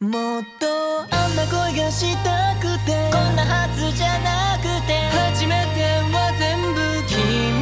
[0.00, 0.66] もっと
[1.14, 4.94] あんな恋がしたくてこんなはずじゃなくて
[5.28, 7.60] 初めては全部君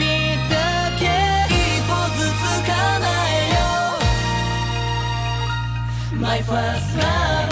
[0.49, 0.55] だ
[1.01, 1.03] け
[1.51, 2.73] 一歩ずつ叶
[3.35, 3.59] えよ
[6.13, 6.21] う。
[6.21, 7.48] My first love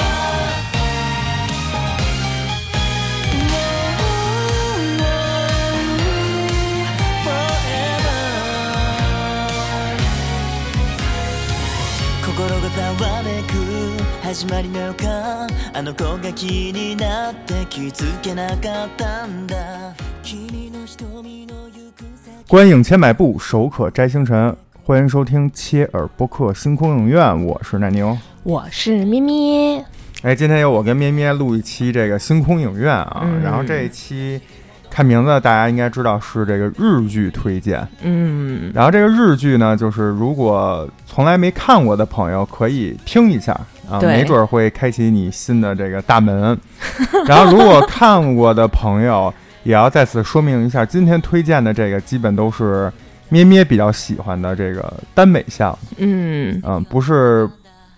[14.26, 19.94] 始まりなのかあの子が気になって気づけなかったんだ
[20.24, 24.56] 君の瞳の行く先观影千百步，手可摘星辰。
[24.84, 28.18] 欢迎收听切耳播客星空影院，我是奶牛。
[28.44, 29.84] 我是咪咪，
[30.24, 34.42] 哎，今天由我跟咩咩录一期这个星空影院啊，嗯然后这一期
[34.90, 37.88] 看名字大家应该知道是这个日剧推荐。
[38.02, 43.58] 嗯，然后这个日剧呢，就是如果从来没看过的朋友可以听一下
[43.89, 46.59] 啊，没准儿会开启你新的这个大门。
[47.27, 52.93] 然后如果看过的朋友，也要在此说明一下，今天推荐的这个基本都是
[53.29, 57.49] 咩咩比较喜欢的这个耽美向，嗯，嗯，不是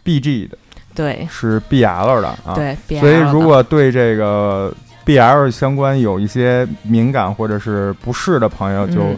[0.05, 0.57] BG 的，
[0.95, 1.27] 对。
[1.31, 2.55] 是 BL 的啊。
[2.55, 4.73] 对，所以如果对这个
[5.05, 9.17] BL 相关有一些敏感或者是不适的朋友，就嗯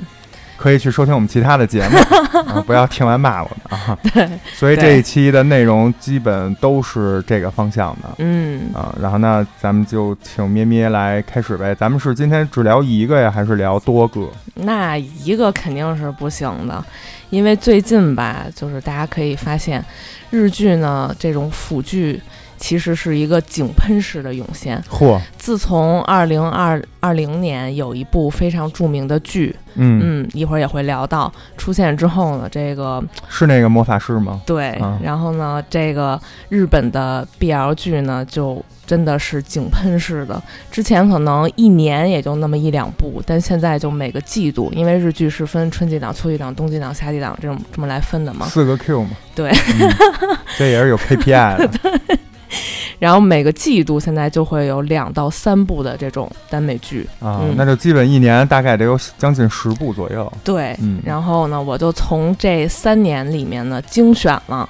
[0.61, 1.97] 可以去收听我们其他的节目
[2.53, 3.97] 啊，不要听完骂我们啊。
[4.12, 8.94] 对，所以这一期的内容基本都是这个方向的嗯，啊。
[9.00, 11.75] 然后呢，咱们就请咩咩来开始呗。
[11.75, 14.28] 咱们是今天只聊一个呀，还是聊多个？
[14.56, 16.84] 那一个肯定是不行的，
[17.30, 19.83] 因为最近吧，就是大家可以发现，
[20.28, 22.20] 日剧呢这种腐剧
[22.61, 24.80] 其实是一个井喷式的涌现。
[24.89, 34.41] 嚯，自从二零二二零年有一部非常著名的剧，嗯，嗯，一会儿也会聊到出现之后呢，这个是那个魔法师吗？
[34.47, 40.41] 对，啊然后呢，这个日本的 BL 剧呢，就真的是井喷式的。
[40.70, 48.45] 之前可能一年也就那么一两部，但现在就每个季度，因为日剧是分春季档、秋季档、冬季档、夏季档这种这么来分的嘛。
[48.46, 49.11] 四个 Q 嘛。
[49.35, 49.90] 对嗯
[50.58, 51.70] 这也是有 KPI 的。
[52.98, 57.08] 然后每个季度现在就会有两到三部的这种耽美剧。
[57.20, 60.30] 啊，嗯那就基本一年大概得有将近十部左右。
[60.44, 64.68] 对，嗯然后呢，我就从这三年里面呢精选了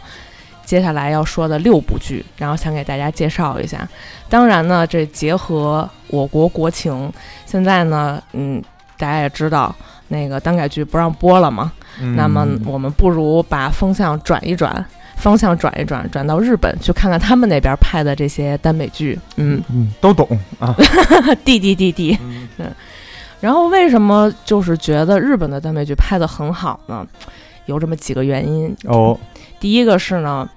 [0.64, 3.88] 接下来要说的六部剧，然后想给大家介绍一下。
[4.28, 7.12] 当然呢，这结合我国国情，
[7.44, 8.62] 现在呢，嗯，
[8.96, 9.74] 大家也知道
[10.06, 14.84] 那个耽改剧不让播了嘛，嗯那么我们不如把风向转一转。
[15.20, 20.26] 方向转一转，转到日本去看看他们那边拍的这些耽美剧，嗯，嗯都懂
[20.58, 20.74] 啊。
[21.44, 22.18] 弟弟弟弟，
[22.58, 22.74] 嗯
[23.40, 27.06] 然后为什么就是觉得日本的耽美剧拍得很好呢？
[27.66, 28.74] 有这么几个原因。
[28.84, 29.18] 哦，
[29.58, 30.48] 第一个是呢，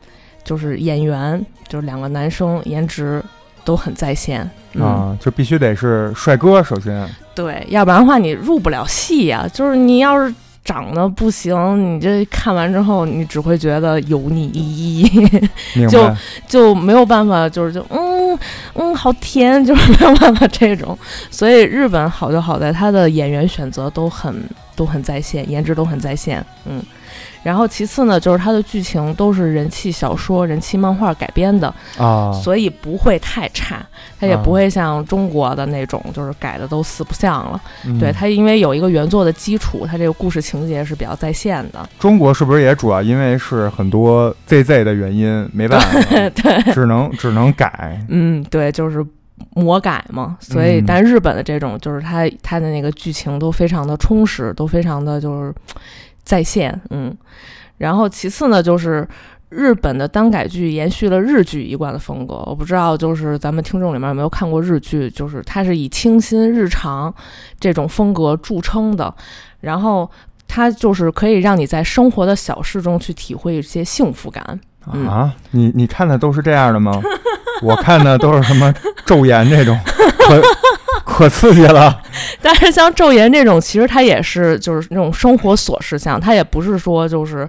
[0.44, 3.23] 就是演员，就是两个男生颜值
[3.63, 4.50] 都很在线。
[4.73, 7.07] 嗯，啊，就必须得是帅哥，首先。
[7.34, 16.09] 对，要不然的话你入不了戏呀、就是你要是长得不行，你这看完之后你只会觉得油腻依依，就。
[16.47, 18.38] 就没有办法，就是就嗯
[18.75, 20.97] 嗯好甜， 就是没有办法这种。
[21.31, 24.35] 所以日本好就好在它的演员选择都很
[24.75, 26.81] 都很在线，颜值都很在线，嗯。
[27.44, 31.68] 然后其次呢，就是它的剧情都是人气小说、人气漫画改编的，
[31.98, 33.86] 啊，所以不会太差，
[34.20, 37.62] 它也啊不会像中国的那种就是改的都四不像了。
[37.86, 41.88] 嗯对，它因为有一个原作的基础，它这个故事情节是比较在线的。
[42.00, 48.02] 中国是不是也主要因为是很多 ZZ 的原因，没办法，对，只能只能改。
[48.08, 49.06] 嗯，对，就是
[49.53, 50.38] 魔改嘛。
[50.40, 55.53] 所以，嗯但日本的这种就是它它的那个剧情都非常的充实，都非常的就是
[56.23, 56.81] 在线。
[56.89, 57.16] 嗯，
[57.78, 59.07] 然后其次呢，就是。
[59.56, 67.13] 日本的耽改剧延续了日剧一贯的风格，我不知道就是咱们听众里面有没有看过日剧，就是它是以清新日常
[67.59, 69.13] 这种风格著称的，
[69.59, 70.09] 然后
[70.47, 74.59] 它就是可以让你在生活的小事中去体会一些幸福感。
[74.91, 77.00] 嗯啊，你你看的都是这样的吗？
[77.61, 78.73] 我看的都是什么
[79.05, 79.79] 昼颜这种，
[80.17, 80.41] 可
[81.05, 82.01] 可刺激了。
[82.41, 87.47] 但是像昼颜这种，其实它也是就是那种生活琐事项，它也不是说就是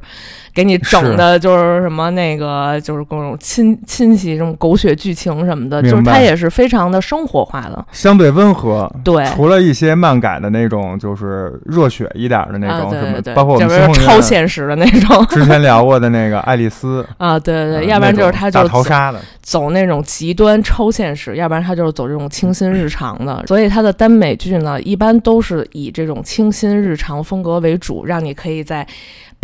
[0.55, 7.85] 给你整的，就是什么那个就是各种亲亲戚这种狗血剧情什么的，就是它也是非常的生活化的。
[7.91, 15.27] 相对温和，对，除了一些漫改的那种，就是热血一点的那啊，种，什么包括我们超现实的那种。
[15.31, 23.43] 之前聊过的那个爱丽丝， 啊，对对要不然就是那种大它就是逃杀的，走那种极端超现实，要不然它就是走这种清新日常的。
[23.47, 28.87] 所以它的耽美剧呢，一般都是以这种清新日常风格为主，让你可以在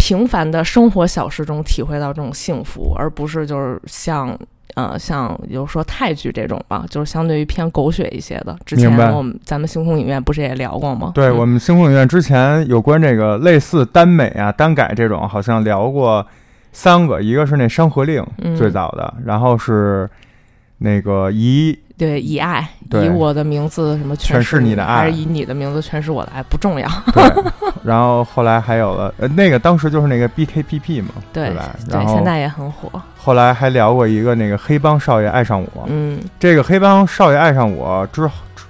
[0.00, 4.34] 平凡的生活小事中体会到这种幸福，而不是就是像
[4.74, 8.56] 呃，像比如说泰剧这种吧，就是相对于偏狗血一些的。
[8.64, 11.12] 之前我们咱们星空影院不是也聊过吗？
[11.14, 16.26] 对、嗯我们星空影院之前有关这个类似耽美啊、耽改这种，好像聊过
[16.72, 20.08] 三个，一个是那《山河令》嗯最早的，然后是
[20.78, 26.88] 那个以对，以爱，以我的名字什么诠释释你的爱还是以你的名字全是我的爱，不重要。
[27.12, 27.22] 对，
[27.84, 31.76] 然后后来还有了呃那个当时就是那个 BKPP 嘛，对吧？
[31.90, 32.90] 然对，后现在也很火。
[33.18, 38.26] 后来还聊过一个那个黑帮少爷爱上我，嗯这个黑帮少爷爱上我之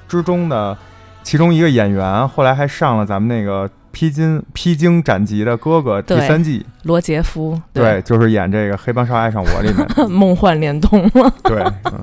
[0.09, 0.77] 之中的
[1.23, 9.87] 其中一个演员，后来还上了咱们那个披荆披荆斩棘的哥哥第三季，罗杰夫，对，就是演这个黑帮少爱上我里面。
[9.89, 11.03] 的， 梦幻联动。
[11.15, 11.35] 了。
[11.45, 12.01] 对，嗯，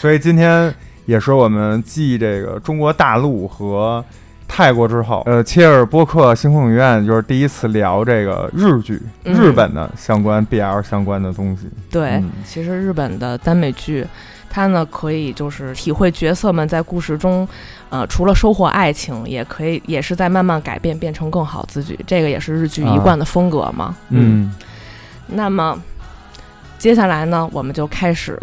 [0.00, 0.74] 所以今天
[1.06, 4.04] 也是我们继这个中国大陆和
[4.46, 9.34] 泰国之后，呃，切尔波克星空影院就是第一次聊这个日剧、嗯。
[9.34, 11.68] 日本的相关 BL 相关的东西。
[11.90, 12.30] 对，嗯。
[12.44, 14.06] 其实日本的耽美剧，
[14.50, 17.46] 它呢可以就是体会角色们在故事中，
[17.90, 21.98] 呃，除了收获爱情，也可以也是在慢慢改变，变成更好自己。
[22.06, 23.94] 这个也是日剧一贯的风格嘛。
[24.10, 24.52] 嗯，
[25.26, 25.78] 那么
[26.78, 28.40] 接下来呢，我们就开始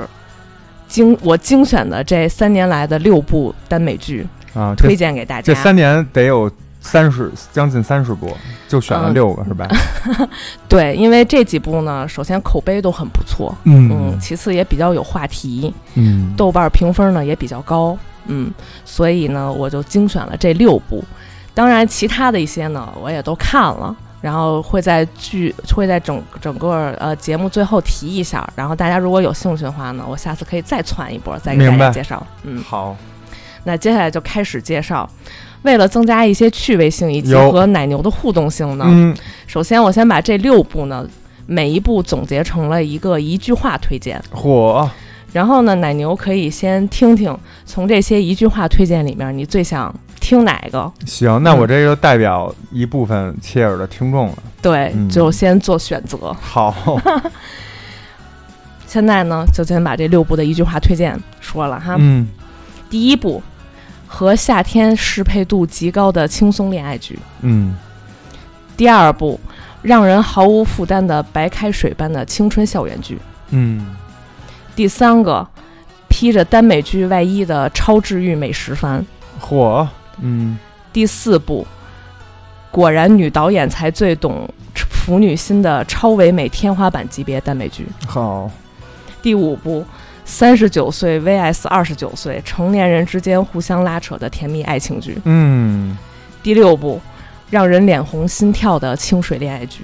[0.88, 5.42] 精我精选的这三年来的六部耽美剧啊，推荐给大家。
[5.42, 8.36] 这三年得有三十将近三十部，
[8.68, 9.68] 就选了嗯六个、是吧？
[10.70, 17.98] 对，因为这几部呢，首先口碑都很不错，嗯嗯，其次也比较有话题，嗯，豆瓣评分呢也比较高，
[18.28, 18.52] 嗯，
[18.84, 21.04] 所以呢，我就精选了这六部。
[21.54, 28.48] 当然，其他的一些呢，我也都看了，然后会在剧会在整整个呃节目最后提一下。
[28.56, 32.26] 然后大家如果有兴趣的话呢，我下次可以再窜一波，再给大家介绍。
[32.44, 32.96] 嗯，好，
[33.64, 35.10] 那接下来就开始介绍。
[35.64, 39.16] 为了增加一些趣味性以及和奶牛的互动性呢，嗯，
[39.48, 41.08] 首先我先把这六部呢，
[41.48, 44.22] 每一部总结成了一个一句话推荐。
[44.30, 44.88] 火，
[45.36, 50.90] 然后呢，奶牛可以先听听，从这些一句话推荐里面，你最想听哪个？
[51.06, 54.38] 行，那嗯我这就代表一部分切尔的听众了。
[54.62, 56.34] 对，嗯就先做选择。
[56.40, 56.74] 好，
[58.88, 61.98] 现在呢，就先把这六部的一句话推荐说了哈。
[62.00, 62.26] 嗯，
[62.90, 63.44] 第一部，
[64.08, 67.76] 和夏天适配度极高的轻松恋爱剧；嗯，
[68.78, 69.38] 第二部，
[69.82, 73.18] 让人毫无负担的白开水般的青春校园剧；
[73.50, 73.86] 嗯，
[74.76, 75.48] 第三个，
[76.10, 79.02] 披着耽美剧外衣的超治愈美食番；
[79.40, 79.88] 火，
[80.20, 80.58] 嗯，
[80.92, 81.66] 第四部，
[82.72, 87.88] 果然女导演才最懂腐女心的超唯美天花板级别耽美剧。
[88.06, 88.52] 好，
[89.22, 89.86] 第五部，
[90.26, 95.18] 三十九岁 vs 二十九岁成年人之间互相拉扯的甜蜜爱情剧。
[95.24, 95.98] 嗯，
[96.44, 97.00] 第六部，
[97.50, 99.84] 让人脸红心跳的清水恋爱剧。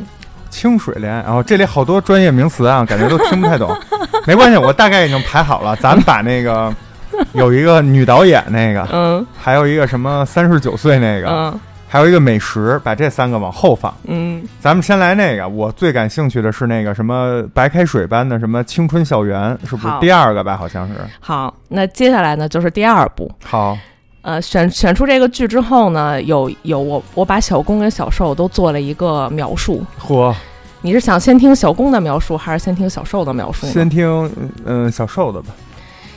[0.52, 3.76] 清水恋爱，然后这里好多专业名词啊，感觉都听不太懂。
[4.28, 5.76] 没关系，我大概已经排好了。
[5.78, 6.72] 咱们把那个
[7.34, 13.94] 有一个女导演那个，嗯还有一个什么三十九岁那个，嗯还有一个美食，把这三个往后放。
[14.06, 20.56] 嗯，咱们先来那个，我最感兴趣的是那个什么白开水般的什么青春校园，是不是第二个吧？
[20.56, 20.94] 好像是。
[21.20, 23.30] 好，那接下来呢就是第二部。
[23.44, 23.78] 好，
[24.22, 29.84] 呃，选选出这个剧之后呢，有有我我把小公跟小受都做了一个描述。
[30.00, 30.34] 嚯，
[30.82, 33.66] 你是想先听小公的描述，还是先听小受的描述？
[33.66, 34.32] 先听
[34.66, 35.48] 嗯、小受的吧。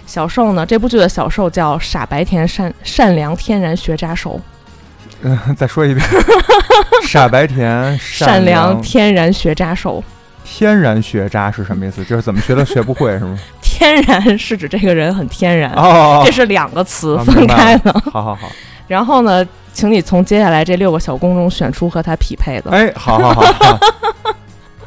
[0.06, 4.38] 小受呢，这部剧的小受叫傻白甜善善良天然学渣受，
[5.22, 6.06] 嗯，再说一遍，
[7.08, 10.04] 傻白甜善良良天然学渣受。
[10.44, 12.04] 天然学渣是什么意思？
[12.04, 13.38] 就是怎么学都学不会是吗？
[13.64, 17.90] 天然是指这个人很天然，哦这，是两个词啊分开的。
[18.12, 18.48] 好好好，
[18.86, 22.70] 然后呢，请你从接下来这六个小宫中选出和他匹配的。
[22.70, 23.78] 哎，好好好，好。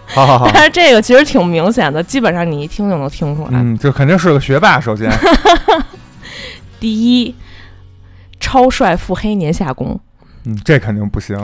[0.09, 3.49] 好好好， 但是这个其实挺明显的，基本上你一听就能听出来。
[3.53, 4.79] 嗯，就肯定是个学霸。
[4.79, 5.11] 首先，
[6.79, 7.35] 第一，
[8.39, 9.97] 超帅腹黑年下攻；
[10.45, 11.37] 嗯，这肯定不行，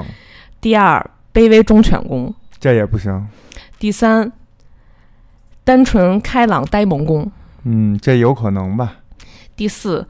[0.62, 3.28] 第二，卑微忠犬攻；这也不行，
[3.78, 4.32] 第三，
[5.64, 7.26] 单纯开朗呆萌攻；
[7.64, 8.98] 嗯，这有可能吧，
[9.56, 10.08] 第四，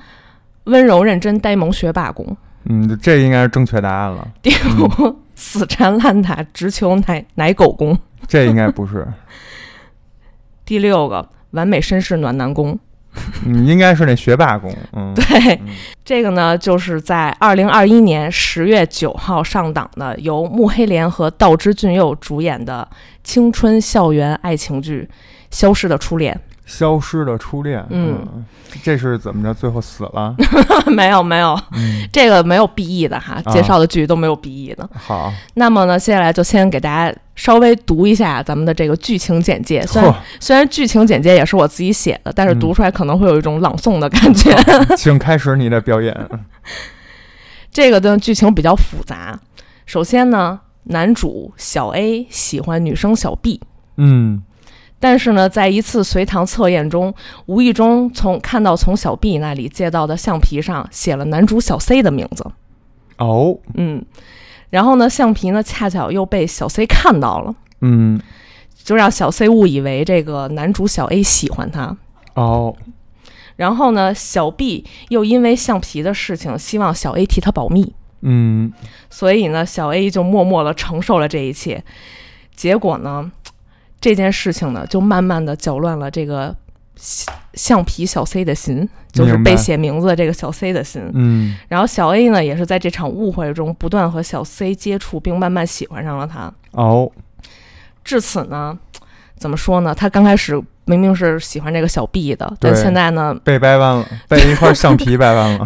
[0.65, 2.25] 温柔认真呆萌学霸攻；
[2.65, 7.95] 嗯，这应该是正确答案了，第五，死缠烂打直球奶奶狗攻；
[8.27, 9.07] 这应该不是，
[10.65, 12.77] 第六个，完美绅士暖男攻。
[13.45, 15.67] 嗯，应该是那学霸攻，嗯， 对，嗯。
[16.03, 22.87] 这个呢，就是在二零二一年十月九号上档的，由穆黑莲和道之俊佑主演的
[23.23, 25.07] 青春校园爱情剧
[25.53, 26.33] 《消失的初恋》。
[26.65, 28.45] 消失的初恋，嗯嗯，
[28.83, 29.53] 这是怎么着？
[29.53, 30.33] 最后死了？
[30.87, 34.89] 没有没有，嗯，这个没有 BE 的哈，啊介绍的剧都没有 BE 的。
[34.93, 39.85] 好，那么呢，接下来就先给大家稍微读一下咱们的这个剧情简介。
[39.85, 44.55] 虽然，虽然剧情简介也是我自己写的，但是嗯读出来可能会有一种朗诵的感觉。
[44.95, 46.17] 请开始你的表演。
[47.73, 49.37] 这个的剧情比较复杂。
[49.85, 53.59] 首先呢，男主小 A 喜欢女生小 B，
[53.97, 54.41] 嗯
[55.03, 57.13] 但是呢，在一次随堂测验中，
[57.47, 62.49] 无意中从看到从小 B 那里借到的橡皮上写了男主小 C 的名字。
[63.17, 64.05] 哦，嗯，
[64.69, 68.21] 然后呢，橡皮呢恰巧又被小 C 看到了，嗯。
[68.81, 71.97] 就让小 C 误以为这个男主小 A 喜欢他。
[72.35, 72.73] 哦，
[73.57, 78.71] 然后呢，小 B 又因为橡皮的事情，希望小 A 替他保密，嗯。
[79.09, 81.83] 所以呢，小 A 就默默的承受了这一切。
[82.55, 83.31] 结果呢，
[84.03, 86.53] 这件事情呢，就慢慢的搅乱了这个
[86.97, 91.01] 橡橡皮小 C 的心，就是被写名字的这个小 C 的心。
[91.13, 96.53] 嗯然后小 A 呢，也是在这场误会中不断和小 C 接触，并慢慢喜欢上了他。
[96.71, 97.09] 哦，
[98.03, 98.77] 至此呢，
[99.37, 99.95] 怎么说呢？
[99.95, 105.65] 他刚开始明明是喜欢这个小 B 的，但现在呢，被掰弯了， 被一块橡皮掰弯了。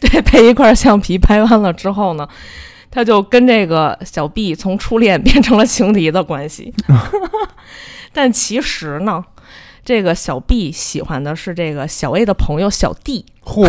[0.00, 2.28] 对，被一块橡皮掰弯了之后呢，
[2.90, 6.74] 他就跟这个小 B 从初恋变成了情敌的关系。
[8.12, 9.24] 但其实呢，
[9.84, 13.26] 这个小 B 喜欢的是这个小 A 的朋友小 D。
[13.44, 13.68] 嚯！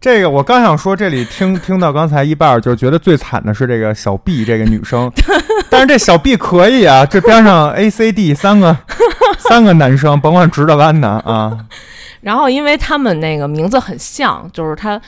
[0.00, 5.08] 这个我刚想说，这里听听到刚才一半儿，就觉得最惨的是这个小 B 这个女生，
[5.70, 8.76] 但是这小 B 可以啊，这边上 A、C、D 三个
[9.38, 11.56] 三个男生，甭管直的弯的啊，
[12.22, 15.00] 然后，因为他们那个名字很像，就是他，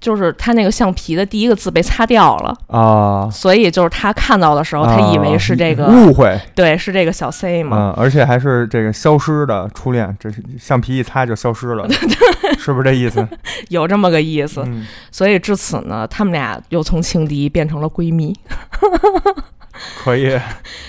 [0.00, 7.76] 就是他那个橡皮的第一个字被擦掉了，啊，所以就是他看到的时候，他以为是这个，误会， 对，是这个小 C 嘛。
[7.76, 11.86] 嗯，而且还是这个消失的初恋，这是橡皮一擦就消失了，
[12.58, 13.26] 是不是这意思？
[13.68, 14.62] 有这么个意思。
[14.66, 18.34] 嗯，所以至此呢，他们俩又从情敌变成了闺蜜。
[20.02, 20.38] 可以，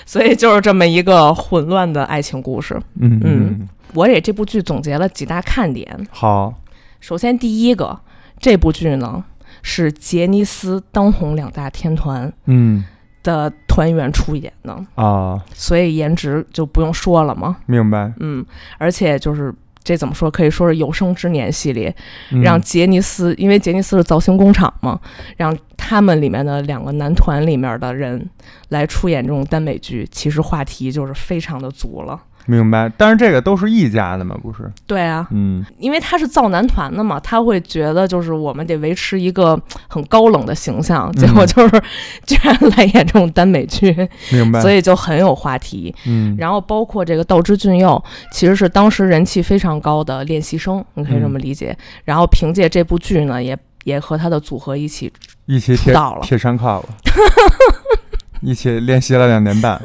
[0.05, 2.79] 所以就是这么一个混乱的爱情故事。
[2.99, 6.07] 嗯嗯，我给这部剧总结了几大看点。
[6.11, 6.53] 好，
[6.99, 7.99] 首先，第一个，
[8.39, 9.23] 这部剧呢
[9.61, 12.83] 是杰尼斯当红两大天团嗯
[13.23, 17.57] 的团员出演的，啊，所以颜值就不用说了嘛。
[17.65, 18.45] 明白，嗯，
[18.77, 21.95] 而且就是这怎么说，可以说是有生之年系列，
[22.31, 24.99] 嗯让杰尼斯，因为杰尼斯是造型工厂嘛，
[25.37, 28.29] 让他们里面的两个男团里面的人
[28.69, 32.21] 来出演这种耽美剧，其实话题就是非常的足了。
[32.45, 34.71] 明白，但是这个都是一家的嘛，不是？
[34.85, 41.83] 对啊，嗯因为他是造男团的嘛，他会觉得就是我们得维持一个很高冷的形象，结果就是
[42.25, 43.95] 居然来演这种耽美剧，
[44.31, 45.93] 明白，所以就很有话题。
[46.05, 51.75] 嗯，然后包括这个道之俊佑，其实是当时人气非常高的练习生，你可以这么理解。
[52.03, 55.11] 然后凭借这部剧呢，也也和他的组合一起
[55.45, 56.89] 一起铁出道了铁山靠了，
[58.41, 59.79] 一起练习了两年半。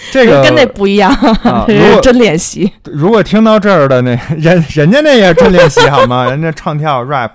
[0.10, 1.10] 这个跟那不一样，
[1.68, 2.72] 如果真练习。
[2.84, 6.24] 如果听到这儿的那 人，人家那也真练习好吗？
[6.30, 7.30] 人家唱跳 rap，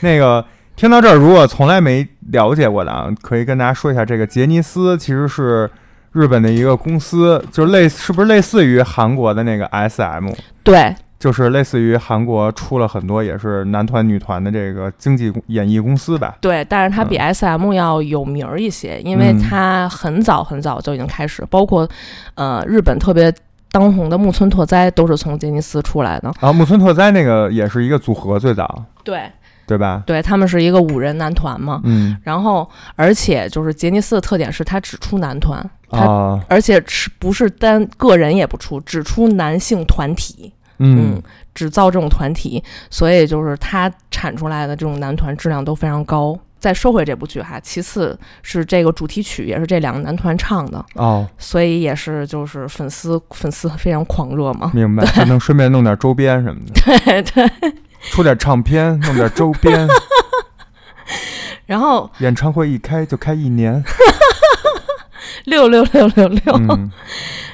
[0.00, 0.44] 那个
[0.76, 5.68] 听到这儿，如果从来没了解过的啊，可以跟大家说一下，这个杰尼斯其实是
[6.12, 10.30] 日本的一个公司，就类似是不是类似于韩国的那个 SM，
[10.62, 16.36] 对就是类似于韩国出了很多也是男团女团的这个经纪演艺公司吧？
[16.40, 21.88] 对，但是它比 SM 要有名儿一些，因为嗯他很早很早就已经开始，包括
[22.36, 23.32] 呃日本特别
[23.72, 26.32] 当红的木村拓哉都是从杰尼斯出来的。
[26.40, 29.22] 啊，木村拓哉那个也是一个组合，最早对，
[29.66, 30.02] 对吧？
[30.06, 31.80] 对他们是一个五人男团嘛。
[31.84, 41.22] 嗯然后，而且就是杰尼斯的特点是他只出男团，他、啊而且是不是单个人也不出，只出男性团体，嗯
[41.54, 46.38] 只造这种团体，所以就是他产出来的这种男团质量都非常高。
[46.60, 54.72] 再说回这部剧哈，其次是这个主题曲也是这两个男团唱的，哦，所以也是就是粉丝粉丝非常狂热嘛。
[54.74, 56.72] 明白， 还能顺便弄点周边什么的。
[56.80, 57.72] 对对。
[58.10, 59.86] 出点唱片，弄点周边，
[61.66, 63.82] 然后演唱会一开就开一年。
[65.46, 66.90] 六六六六六，嗯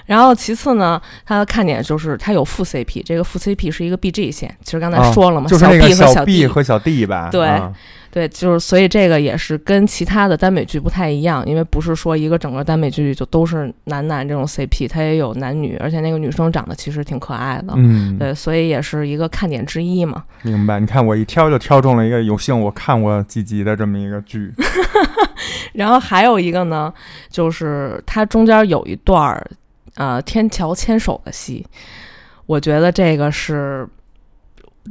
[0.06, 7.28] 然后其次呢，它的看点就是它有副 CP，这个副 CP 是一个 BG 线，其实刚才啊说了嘛，就是那个小 B 和小 D 吧？
[7.30, 7.72] 对啊
[8.10, 17.72] 对，就是所以这个也是跟其他的耽美剧不太一样，因为不是说一个整个耽美剧就都是男男这种 CP，它也有男女，而且那个女生长得其实挺可爱的。
[17.74, 20.22] 嗯，对，所以也是一个看点之一嘛。
[20.42, 20.78] 明白。
[20.78, 24.52] 你看我一挑就挑中了一个有幸我看过几集的这么一个剧。
[25.74, 26.92] 然后还有一个呢，
[27.28, 29.44] 就是它中间有一段儿，
[29.96, 31.66] 呃天桥牵手的戏，
[32.46, 33.88] 我觉得这个是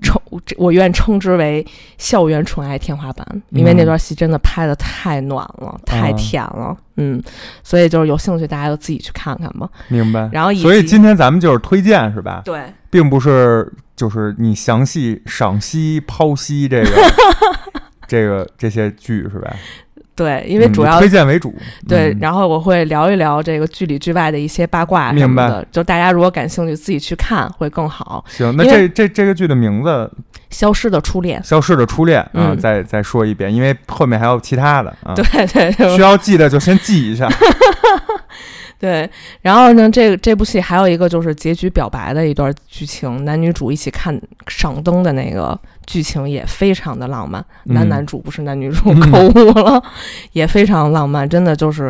[0.02, 0.20] 称
[0.58, 1.66] 我愿称之为
[1.98, 7.22] 校园纯爱天花板，因为那段戏真的拍的太暖了，太啊甜了，嗯，
[7.64, 9.70] 所以就是有兴趣大家就自己去看看吧。
[9.90, 10.28] 明白。
[10.32, 12.42] 然后以所以今天咱们就是推荐是吧？
[12.44, 16.90] 对并不是就是你详细赏析剖析这个
[18.08, 19.56] 这个这些剧是吧？
[20.16, 21.54] 对，因为主要推荐为主。
[21.88, 28.24] 对，嗯然后我会聊一聊这个剧里剧外的一些八卦什明白么的，就大家如果感兴趣，自己去看会更好。
[28.28, 30.12] 行，那这这这个剧的名字
[30.50, 37.28] 消失的初恋《消失的初恋》啊，嗯再再说一遍，因为后面还有其他的啊，对对对需要记的就先记一下。
[38.84, 39.10] 对，
[39.42, 47.42] 然后呢，这这部戏还有一个就是结局表白的一段剧情，男女主一起看赏灯的那个剧情也非常的浪漫。
[47.64, 49.82] 男嗯男主不是男女主，口误了，
[50.34, 51.30] 也非常浪漫。
[51.30, 51.90] 真的就是，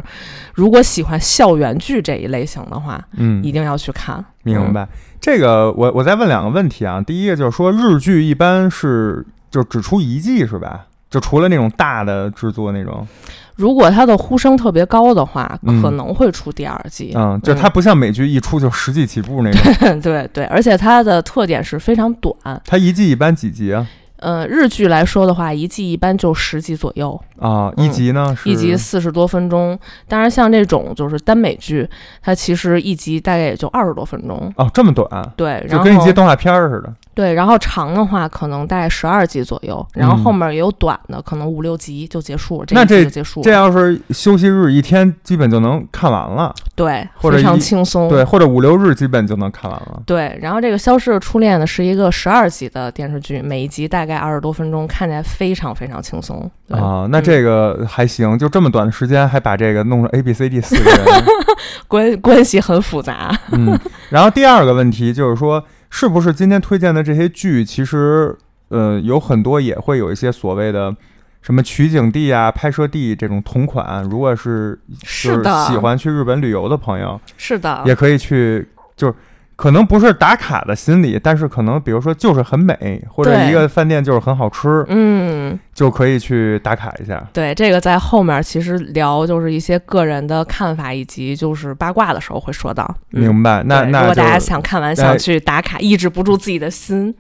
[0.54, 4.24] 如果喜欢校园剧这一类型的话，嗯一，定要去看。
[4.44, 4.88] 明白。
[5.20, 10.86] 这个我我再问两个问题啊，第一个就是说日剧一般是就只出一季是吧？
[11.13, 13.08] 就除了那种大的制作那种，
[13.55, 17.13] 如果它的呼声特别高的话，嗯可能会出第二季。
[17.15, 22.36] 嗯，就它不像美剧一出就十季起步那种， 对对，而且它的特点是非常短。
[22.65, 23.88] 它一季一般几集啊？
[24.24, 29.77] 呃，日剧来说的话，一季一般就十集左右，啊，嗯一集呢是一集四十多分钟。
[30.08, 31.88] 当然，像这种就是耽美剧，
[32.22, 34.51] 它其实一集大概也就二十多分钟。
[34.56, 36.94] 哦这么短，对，就然后跟一集动画片儿似的。
[37.13, 43.44] 对，然后长的话可能大概十二集左右，然后嗯后面也有短的，可能五六集就结束了，那这就结束了。
[43.44, 48.10] 这要是休息日，一天基本就能看完了，对，非常或者一轻松。
[48.10, 50.01] 对，或者五六日基本就能看完了。
[50.06, 56.50] 对，然后这个《消失的初恋》呢是一个十二集的电视剧，每一集大概二十多分钟，看起来非常非常轻松。
[56.68, 61.24] 对啊，那嗯这个还行，就这么短的时间还把这个弄成 A B C D 四个人，
[61.88, 63.32] 关关系很复杂。
[63.51, 63.80] 嗯。
[64.10, 68.36] 然后第二个问题就是说，是不是今天推荐的这些剧，其实
[68.70, 70.96] 呃有很多也会有一些所谓的
[71.44, 79.14] 什么取景地啊、拍摄地这种同款，如果是就是的，喜欢去日本旅游的朋友，是的，也可以去，就是
[79.56, 87.22] 可能不是打卡的心理，但是可能比如说就是很美，或者一个饭店就是很好吃，嗯，就可以去打卡一下。
[87.34, 92.84] 对，这个在后面其实聊就是一些个人的看法以及就是八卦的时候会说到。
[93.12, 93.62] 嗯、明白？
[93.65, 97.13] 那那如果大家想看完哎想去打卡，抑制不住自己的心。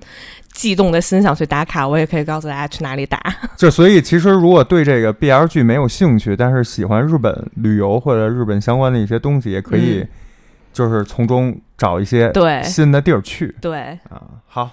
[0.53, 3.19] 悸动的心想去打卡，我也可以告诉大家去哪里打。
[3.57, 10.09] 就所以其实如果对这个 BL 剧没有兴趣，但是喜欢日本旅游或者日本相关的一些东西，也可以嗯。
[10.73, 12.63] 就是从中找一些对。
[12.63, 13.55] 新的地儿去。
[13.61, 14.21] 对，啊。
[14.47, 14.71] 好，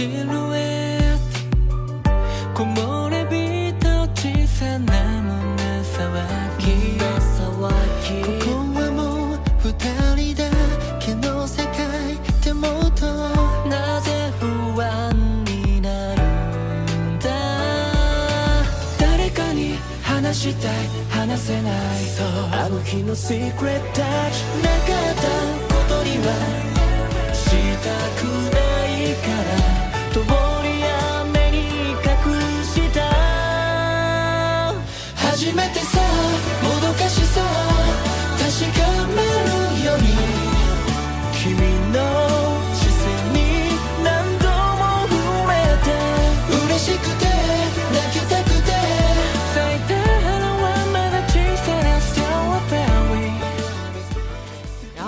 [0.00, 0.12] シル
[0.56, 1.20] エッ
[2.54, 6.24] ト木漏れ日と小さな胸騒
[6.56, 7.04] ぎこ
[8.46, 9.68] こはもう二
[10.16, 10.48] 人だ
[10.98, 12.16] けの世界。
[12.42, 13.04] でもと
[13.68, 17.28] なぜ不安になるんだ。
[18.98, 21.72] 誰かに話したい話せない。
[22.52, 24.00] あの日の Secret Touch
[24.62, 25.28] なかった
[25.74, 26.69] ことには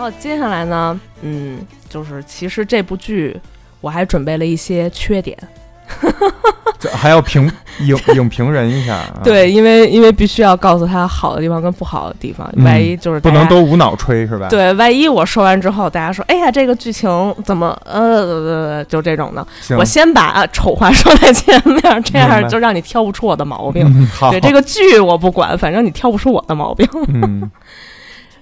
[0.03, 3.39] 后接下来呢，嗯，就是其实这部剧
[3.81, 5.39] 我还准备了一些缺点，
[6.77, 7.49] 这还要评
[7.83, 17.09] 影影评人一下、啊，， 对，因为因为必须要告诉他好的地方跟不好的地方，嗯万一就是不能都无脑吹是吧？，对，万一我说完之后，大家说，哎呀，这个剧情
[17.45, 19.47] 怎么呃，就这种的，
[19.79, 24.09] 我先把、啊丑话说在前面，这样就让你挑不出我的毛病。
[24.33, 26.89] 对这个剧我不管，反正你挑不出我的毛病。
[27.07, 27.49] 嗯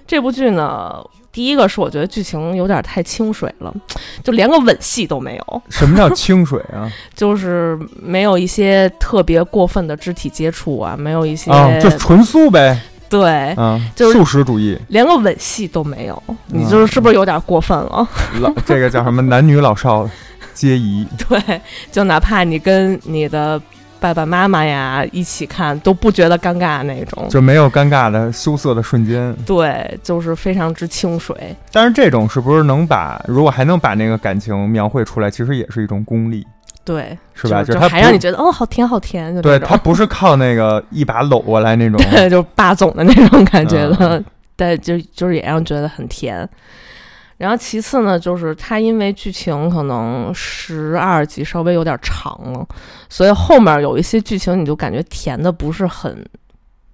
[0.07, 0.95] 这部剧呢，
[1.31, 3.73] 第一个是我觉得剧情有点太清水了，
[4.23, 6.91] 就连个吻戏都没有，什么叫清水啊？
[7.15, 12.79] 就是没有一些特别过分的肢体接触啊，没有一些、啊，就纯素呗。
[13.09, 18.07] 对，嗯，就是素食主义，连个吻戏都没有，你嗯就是是不是有点过分了？
[18.39, 19.21] 老这个叫什么？
[19.23, 20.09] 男女老少
[20.53, 21.05] 皆宜。
[21.27, 23.61] 对，就哪怕你跟你的
[24.01, 27.29] 爸爸妈妈呀一起看，都不觉得尴尬那种。
[27.29, 29.31] 就没有尴尬的羞涩的瞬间。
[29.45, 31.55] 对，就是非常之清水。
[31.71, 36.43] 但是这种是不是能把，如果还能把那个感情描绘出来，其实也是一种功力，
[36.83, 37.63] 对，是吧？
[37.63, 46.49] 就是还让你觉得哦，好甜，好甜，对他不是靠那个一把搂过来那种， 对，就是霸总的那种感觉的，嗯但就就是也让觉得很甜。
[47.41, 52.65] 然后其次呢，就是它因为剧情可能十二集稍微有点长了，
[53.09, 56.23] 所以后面有一些剧情你就感觉填的不是很，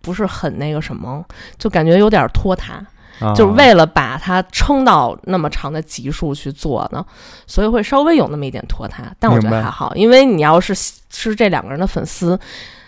[0.02, 1.26] 不是很那个什么，
[1.58, 2.76] 就感觉有点拖沓。
[3.20, 7.04] 啊就是为了把它撑到那么长的集数去做呢，
[7.48, 9.12] 所以会稍微有那么一点拖沓。
[9.20, 10.72] 但我觉得还好，因为你要是
[11.10, 12.40] 是这两个人的粉丝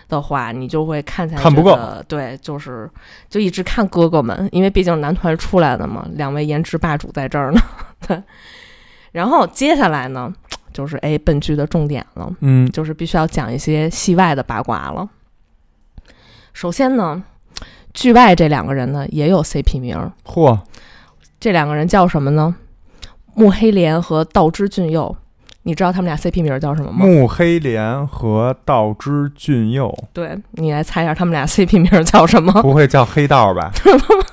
[0.10, 1.78] 的话，你就会看起来看不够。
[2.08, 2.90] 对，就是
[3.30, 7.62] 就一直看哥哥们，因为毕竟男团出来的嘛，两位颜值霸主在这儿呢。
[8.06, 8.22] 对，
[9.12, 10.34] 然后接下来呢，
[10.74, 12.30] 就是哎，本剧的重点了。
[12.42, 15.08] 嗯就是必须要讲一些戏外的八卦了。
[16.54, 17.24] 首先呢，
[17.94, 20.60] 剧外这两个人呢也有 CP 名儿，嚯，
[21.40, 22.56] 这两个人叫什么呢？
[23.36, 25.16] 木黑莲和道之俊佑。
[25.64, 27.06] 你知道他们俩 CP 名儿叫什么吗？
[27.06, 32.52] 木黑莲和道之俊佑，对你来猜一下，他们俩 CP 名儿叫什么？
[32.64, 33.72] 不会叫黑道吧？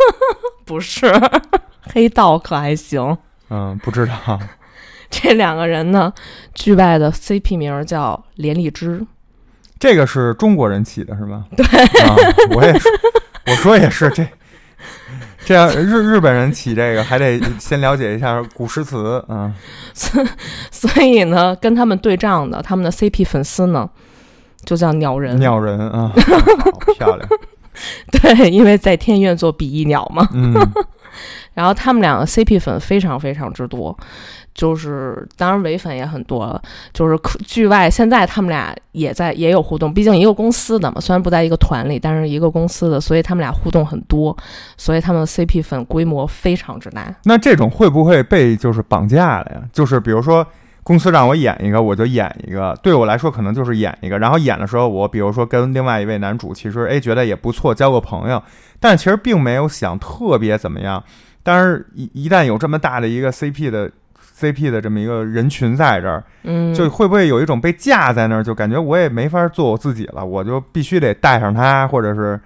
[0.64, 1.06] 不是，
[1.92, 3.16] 黑道可还行。
[3.50, 4.38] 嗯，不知道。
[5.10, 6.12] 这两个人呢，
[6.54, 9.06] 剧外的 CP 名儿叫连理枝。
[9.78, 11.44] 这个是中国人起的是吗？
[11.56, 12.16] 对，啊、
[12.54, 12.88] 我也是，
[13.46, 14.26] 我说也是这。
[15.46, 19.54] 这样日日本人起这个还得先了解一下古诗词，嗯，
[20.72, 23.88] 所以呢，跟他们对仗的他们的 CP 粉丝呢，
[24.64, 25.38] 就叫鸟人。
[25.38, 26.12] 鸟人啊，
[26.58, 27.28] 好漂亮，
[28.10, 30.28] 对，因为在天愿做比翼鸟嘛。
[30.34, 30.52] 嗯，
[31.54, 33.96] 然后他们两个 CP 粉非常非常之多，
[34.56, 36.60] 就是当然伪粉也很多了。
[36.92, 37.16] 就是
[37.46, 44.36] 剧外现在他们俩也在也有互动，毕竟一个公司的嘛，虽然不在一个团里，但是一个公司的，所以他们俩互动很多，
[44.76, 47.14] 所以他们的 CP 粉规模非常之大。
[47.22, 49.62] 那这种会不会被就是绑架了呀？
[49.72, 50.44] 就是比如说
[50.82, 58.42] 公司让我演一个，我就演一个，对我来说可能就是演一个，然后演的时候我比如说跟另外一位男主其实哎觉得也不错，交个朋友，
[58.80, 61.02] 但其实并没有想特别怎么样。
[61.42, 63.90] 但是一一旦有这么大的一个 CP 的
[64.38, 72.38] CP 的这么一个人群在这儿，嗯，就会不会有一种被架在那儿，就感觉我也没法做我自己了，我就必须得带上他，或者是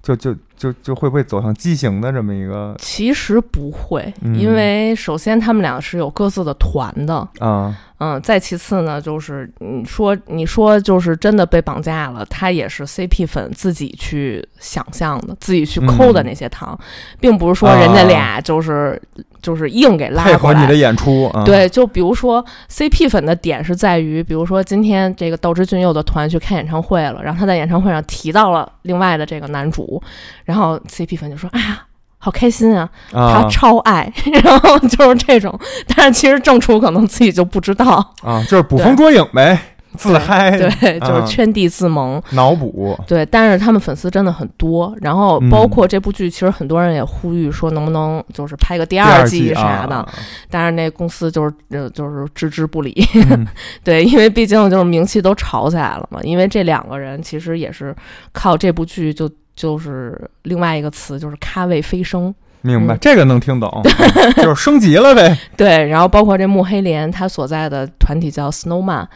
[0.00, 4.38] 就就就就会不会走向畸形的这么一个其实不会，嗯。
[4.38, 16.26] 因为首先他们俩是有各自的团的，啊、嗯，再其次呢，就是你说你说就是真的被绑架了，他也是 CP 粉自己去想象的，自己去抠的嗯。
[16.26, 16.78] 那些糖，
[17.20, 19.00] 并不是说人家俩就是、
[19.42, 20.78] 就是硬给拉过来配合你的。
[20.78, 30.00] 演出啊，对，就比如说 CP 粉的点是在于，比如说今天这个道之俊佑的团去看演唱会了，然后他在演唱会上提到了另外的这个男主，
[30.48, 31.82] 然后 CP 粉就说：“哎呀，
[32.16, 34.10] 好开心啊，他啊超爱。
[34.42, 35.60] ”然后就是这种，
[35.94, 38.14] 但是其实正楚可能自己就不知道。
[38.22, 39.60] 啊，就是捕风捉影呗，
[39.94, 42.22] 自嗨，对，就是啊圈地自萌。
[42.30, 50.08] 脑补，对，但是他们粉丝真的很多，然后包括这部剧，其实很多人也呼吁说能不能就是拍个第第二季啥的，啊
[50.48, 53.06] 但是那公司就是呃就是置之不理。
[53.30, 53.46] 嗯
[53.84, 56.20] 对，因为毕竟就是名气都炒起来了嘛。
[56.22, 57.94] 因为这两个人其实也是
[58.32, 62.32] 靠这部剧就就是另外一个词就是咖位飞升。
[62.60, 63.82] 明白，嗯这个能听懂，
[64.38, 69.06] 就是升级了呗， 对，然后包括这穆黑莲，他所在的团体叫 Snowman，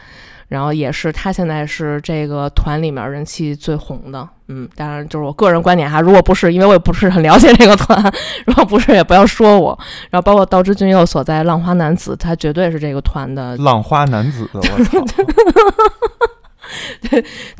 [0.49, 4.27] 然后也是他现在是这个团里面人气最红的。
[4.47, 8.01] 嗯，当然就是我个人观点哈，如果不是，因为我也不是很了解这个团，
[8.45, 9.77] 如果不是也不要说我。
[10.09, 14.99] 然后包括道之俊佑所在浪花男子，他绝对是这个团的浪花男子，我操，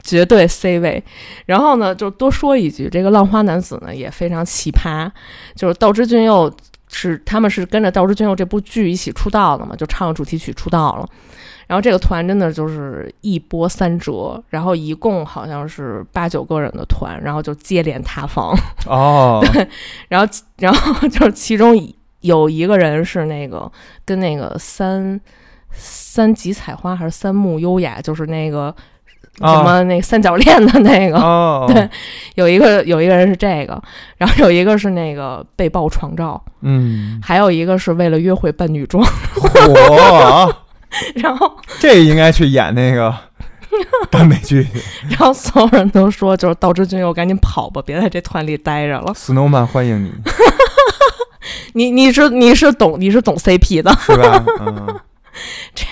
[0.04, 1.04] 绝对 C 位。
[1.46, 5.10] 然后呢，就多说一句，这个浪花男子呢也非常奇葩，
[5.56, 6.52] 就是道之俊佑
[6.90, 11.08] 是他们是跟着道之俊佑这部剧一起出道的嘛，就唱主题曲出道了。
[11.66, 18.54] 然后这个团真的就是一波三折，然后一共好像是八九个人的团，然后就接连塌房，
[18.86, 19.68] 哦，对
[20.10, 21.74] 然后 然后就是其中
[22.20, 23.72] 有一个人是那个
[24.04, 25.20] 跟那个三
[25.72, 28.76] 三级采花还是三木优雅，就是那个
[29.40, 31.90] 什啊么那个三角恋的那个，哦， 对，
[32.36, 33.82] 有一个有一个人是这个，
[34.18, 40.56] 然后有一个是那个被曝床照，嗯，还有一个是为了约会扮女装，火，
[41.16, 43.12] 然后这应该去演那个
[44.12, 44.68] 耽美剧。
[45.10, 49.12] 然后所有人都说，就是道之君佑赶紧跑吧，别在这团里待着了。
[49.16, 50.12] ，Snowman 欢迎你，
[51.74, 54.46] 你你是你是懂你是懂 CP 的，是吧？
[54.60, 55.00] 嗯。
[55.74, 55.84] 这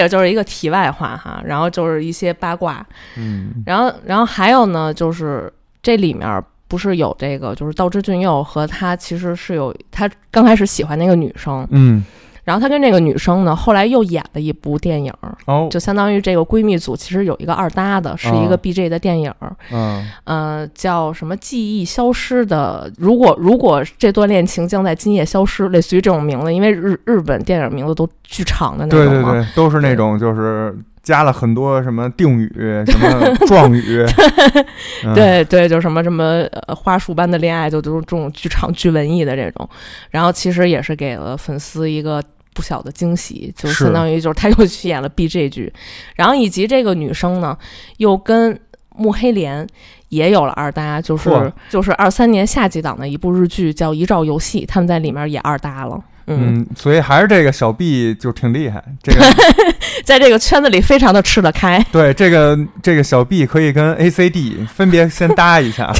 [0.00, 1.42] 个就是一个题外话哈。
[1.44, 3.62] 然后就是一些八卦，嗯。
[3.66, 12.02] 然后然后还有呢，就是这里面不是有这个，就是道之俊佑和他其实是有他刚开始喜欢那个女生，嗯，
[12.44, 15.12] 然后他跟这个女生呢，后来又演了一部电影，
[15.46, 19.32] 哦，就相当于这个闺蜜组其实有一个二搭的，是一个哦 BJ 的电影，
[19.70, 22.90] 嗯呃，叫什么记忆消失的。
[22.98, 29.32] 如果如果这段恋情将在今夜消失，类似于这种名字，因为日日本电影名字都巨长的那种嘛。
[29.32, 32.50] 对对对，都是那种就是加了很多什么定语、
[32.86, 34.04] 什么状语，
[35.04, 39.68] 嗯，对对，就什么什么呃花束般的恋爱，就都是这种剧场剧文艺的这种。
[40.10, 42.22] 然后其实也是给了粉丝一个
[42.54, 45.72] 不小的惊喜，就相当于就是他又去演了 BJ 剧，
[46.14, 47.56] 然后以及这个女生呢
[47.98, 48.58] 又跟
[48.96, 49.66] 木黑莲。
[50.12, 55.98] 也有了二搭，就是就是二三年夏季档的一部日剧叫《遗照游戏》，他们在里面也二搭了。
[56.26, 59.20] 嗯，嗯，所以还是这个小 B 就挺厉害，这个
[60.04, 61.84] 在这个圈子里非常的吃得开。
[61.92, 65.92] 对这个这个小 B 可以跟 ACD 分别先搭一下，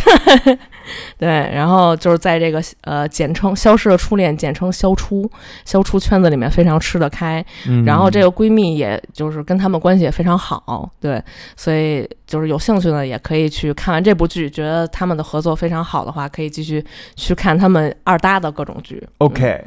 [1.19, 5.31] 对，然后就是在这个呃简称“消失的初恋”简称“消初”
[5.65, 7.45] 消初圈子里面非常吃得开。
[7.67, 11.23] 嗯然后这个闺蜜也就是跟他们关系也非常好，对，
[11.57, 16.85] 所以就是有兴趣呢，也可以去看完这部剧，觉得他们的合作非常好的话，可以继续
[17.17, 19.01] 去看他们二搭的各种剧。
[19.03, 19.65] 嗯 OK，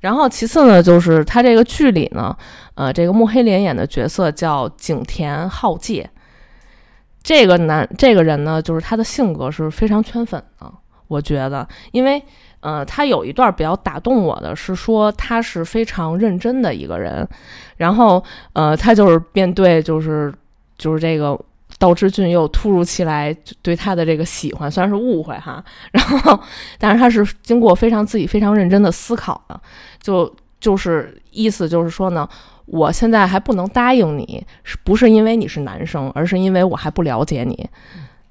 [0.00, 2.36] 然后其次呢，就是他这个剧里呢，
[2.74, 6.08] 呃，这个木黑莲演的角色叫景田浩介。
[7.22, 10.72] 这个男这个人呢，就是他的性格是非常圈粉的，
[11.06, 12.22] 我觉得，因为
[12.60, 17.28] 呃，他有一段比较打动我的是说他是非常认真的一个人，
[17.76, 20.32] 然后呃，他就是面对就是
[20.78, 21.38] 就是这个
[21.80, 26.38] 道之俊佑突如其来对他的这个喜欢，虽然是误会哈，然后
[26.78, 29.60] 但是他是经过非常自己非常认真的思考的，
[30.00, 32.28] 就就是意思就是说呢，
[32.66, 37.68] 我现在还不能答应你，是不是因为你是男生，而是因为我还不了解你。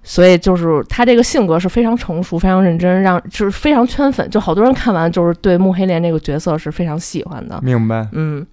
[0.02, 7.60] 所以就是他这个性格是非常成熟、非常认真，让就是非常圈粉，就好多人看完就是对慕黑莲这个角色是非常喜欢的。
[7.62, 8.08] 明白。
[8.14, 8.46] 嗯，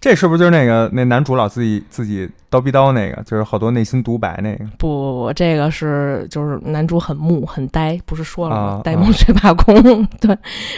[0.00, 4.64] 这是不是就是那个那男主老自己自己叨逼叨那个，就是好多内心独白那个？
[4.78, 8.62] 不不不，这个是就是男主很木很呆，不是说了吗？
[8.62, 10.34] 啊呆萌学霸空， 对。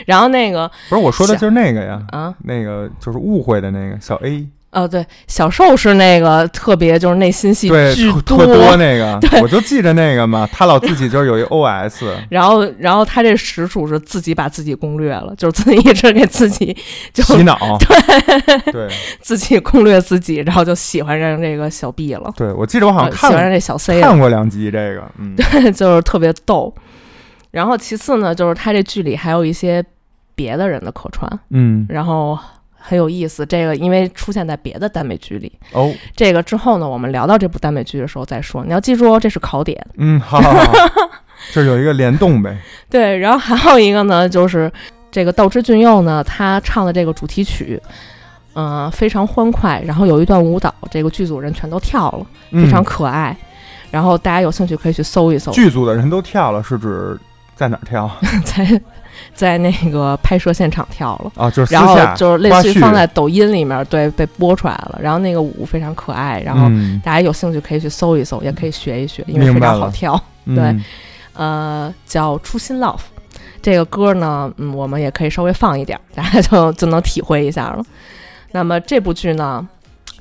[0.07, 16.77] 然后那个不是我说的就是那个呀，啊，那个就是误会的那个小 A，哦对，小受是那个特别就是内心戏对，巨特特多 那个，我就记着那个嘛，他老自己就是有一 OS， 然后，然后他这实属是自己把自己攻略了，就是自己一直给自己
[17.13, 17.57] 就洗脑，
[18.65, 18.89] 对对
[19.21, 25.37] 自己攻略自己，然后就喜欢上这个小 B 了，对，我记得我好像呃喜欢上这小 C 了，看过两集这个，嗯，
[25.75, 26.75] 就是特别逗。
[27.51, 29.85] 然后其次呢，就是他这剧里还有一些
[30.35, 32.39] 别的人的客串，嗯，然后
[32.83, 33.47] 很有意思。
[33.47, 38.65] 这个因为出现在别的耽美剧里，哦，这个之后呢，我们聊到这部耽美剧的时候再说。
[38.65, 39.87] 你要记住哦，这是考点。
[39.97, 40.73] 嗯，好好好，
[41.53, 42.59] 这有一个联动呗，
[42.91, 44.71] 对，然后还有一个呢，就是
[45.11, 47.81] 这个道之俊佑呢，他唱的这个主题曲，
[48.55, 53.37] 嗯、非常欢快，然后有一段舞蹈，这个剧组人全都跳了，非常嗯可爱。
[53.91, 57.19] 然后大家有兴趣可以去搜一搜，剧组的人都跳了，是指
[57.55, 58.11] 在哪儿跳
[58.43, 58.65] 在
[59.35, 61.33] 在那个拍摄现场跳了。
[61.37, 61.51] 啊？
[61.51, 64.99] 就是然后就是类似于放在抖音里面，对，被播出来了。
[65.01, 70.21] 然后那个舞非常可爱，然后嗯大家有兴趣可以去搜一搜，也可以学一学，因为非常好跳。
[70.47, 70.85] 对嗯
[71.35, 72.97] 呃，叫《初心 Love》
[73.63, 77.83] 这个歌呢，嗯，我们也可以稍微放一点儿，大家就就能体会一下了。
[78.51, 79.67] 那么这部剧呢，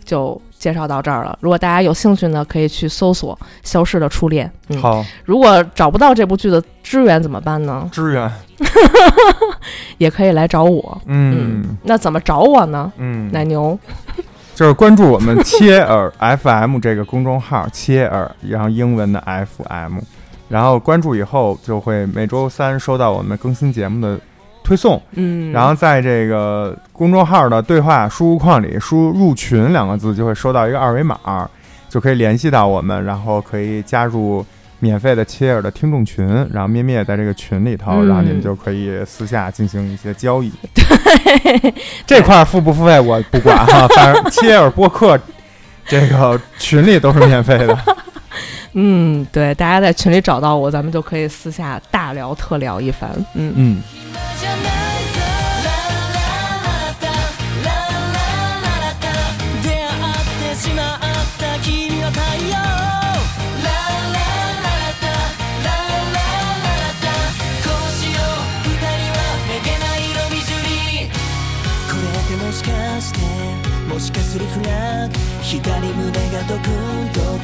[0.06, 1.36] 就介绍到这儿了。
[1.42, 4.46] 如果大家有兴趣呢，可以去搜索《消失的初恋》。
[4.70, 7.90] 嗯，好如果找不到这部剧的资源怎么办呢？
[7.92, 8.32] 支援，
[9.98, 11.02] 也可以来找我。
[11.08, 12.92] 嗯那怎么找我呢？
[12.98, 13.78] 嗯，奶牛，
[14.54, 19.98] 就是关注我们切尔 FM 这个公众号，切尔，然后英文的 FM，
[20.48, 24.20] 然后关注以后就会每周三收到我们更新节目的
[24.64, 31.18] 推送，嗯，然后在这个公众号的对话输入框里输入“入群”两个字，就会收到一个二维码，
[31.90, 34.46] 就可以联系到我们，然后可以加入。
[34.84, 40.52] 免费的切尔的听众群，然后咩咩也在这个群里头，嗯然后你们就可以私下进行一些交易。
[40.74, 41.74] 对
[42.08, 45.20] 这块付不付费我不管哈，反正切尔播客
[45.86, 47.78] 这个群里都是免费的。
[48.74, 53.10] 嗯，对，大家在群里找到我，咱们就可以私下大聊特聊一番。
[53.36, 53.84] 嗯嗯。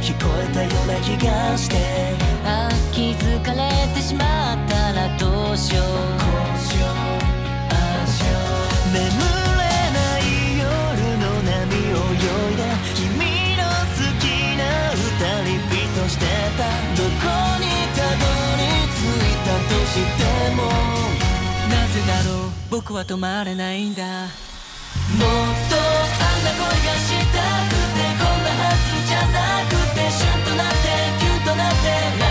[0.02, 1.76] 聞こえたような気がして。
[2.46, 5.86] あ気づかれてしまったらどうしよう
[8.94, 9.06] 眠れ
[9.92, 10.22] ない
[10.58, 10.66] 夜
[11.20, 11.52] の波
[11.94, 12.64] を泳いで
[12.96, 13.06] 君
[13.58, 14.24] の好き
[14.58, 14.62] な
[14.94, 14.98] 歌
[15.44, 16.24] リピートして
[16.58, 16.60] た
[16.96, 17.28] どこ
[17.60, 18.24] にたど
[18.58, 18.62] り
[18.96, 20.20] 着いたとして
[20.56, 20.60] も。
[21.70, 22.50] なぜだろう。
[22.70, 24.04] 僕は止まれないんだ。
[24.04, 25.26] もっとあ
[25.60, 27.38] んな恋がした
[27.70, 27.97] くて。
[31.48, 32.27] となって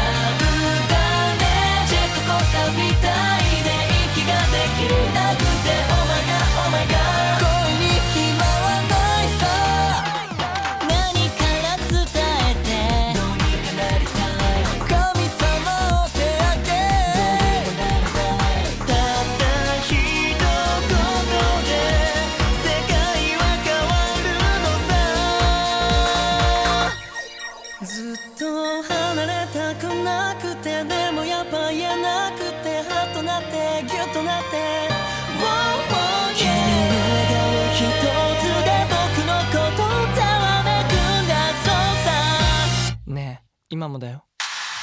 [43.76, 44.24] 今もだよ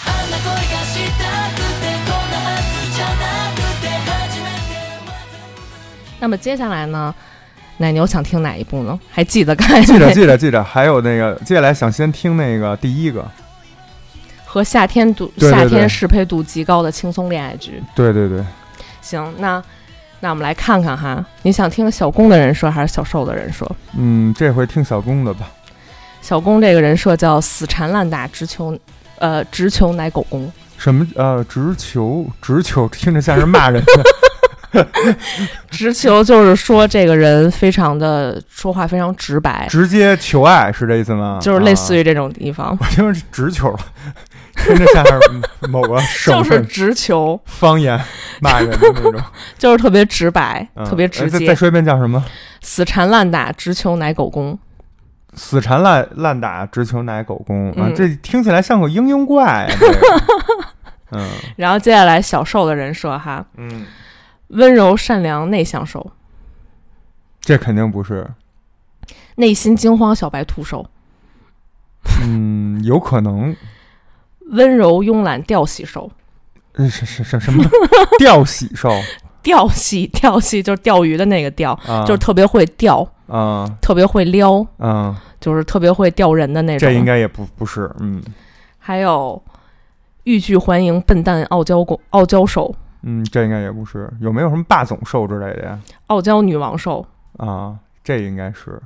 [0.07, 4.75] あんな恋がしたくてこんなはずじゃなくて初めて
[5.07, 5.13] は
[6.21, 7.15] 那么接下来呢，
[7.79, 8.99] 奶牛想听哪一部呢？
[9.11, 13.25] 还记得刚才记那着记着记着，还有那个接下来想先听那个第一个，
[14.45, 17.83] 和夏天度对对对夏天适配度极高的轻松恋爱剧。
[17.95, 18.43] 对对对，
[19.01, 19.63] 行，那
[20.21, 23.71] 那我们来看看哈，你想听小公的人设还是小受的人设？
[23.97, 25.49] 嗯，这回听小公的吧。
[26.24, 28.76] 小公这个人设叫死缠烂打，直球
[29.20, 30.50] 呃直球奶狗公。
[30.78, 33.84] 什么呃，直球直球，听着像是骂人
[34.72, 34.88] 的，
[35.70, 41.40] 直球就是说这个人非常的说话非常直白，直接求爱是这意思吗？
[41.42, 43.80] 就是类似于、这种地方， 我听着是直球了，
[44.56, 48.00] 听着像是某个省就 是直球，方言
[48.40, 49.22] 骂人的那种，
[49.60, 52.24] 就是特别直白，嗯特别直接再，说一遍叫什么？
[52.62, 54.58] 死缠烂打，直球奶狗公。
[55.36, 57.88] 死缠烂烂打，直求奶狗公啊！
[57.88, 59.68] 嗯这听起来像个嘤嘤怪啊！
[59.80, 60.00] 这个
[61.18, 63.86] 嗯然后接下来小受的人设哈，嗯，
[64.48, 66.12] 温柔善良内向受，
[67.42, 68.32] 这肯定不是，
[69.36, 70.86] 内心惊慌小白兔受，
[72.22, 73.56] 嗯，有可能，
[74.52, 76.12] 温柔慵懒吊喜受。
[76.76, 77.64] 嗯是是是什么
[78.18, 78.90] 吊喜兽
[79.44, 82.04] 钓戏，钓戏就是钓鱼的那个钓，啊？
[82.06, 86.90] 就是特别会钓，啊特别会撩，啊，就是特别会钓人的那种。
[86.90, 88.24] 这应该也不不是，嗯
[88.80, 89.42] 还有
[90.24, 94.10] 欲拒还迎、笨蛋、傲娇狗、傲娇兽、嗯，这应该也不是。
[94.20, 95.80] 有没有什么霸总兽之类的呀？
[96.08, 97.06] 傲娇女王兽，
[97.38, 98.82] 啊，这应该是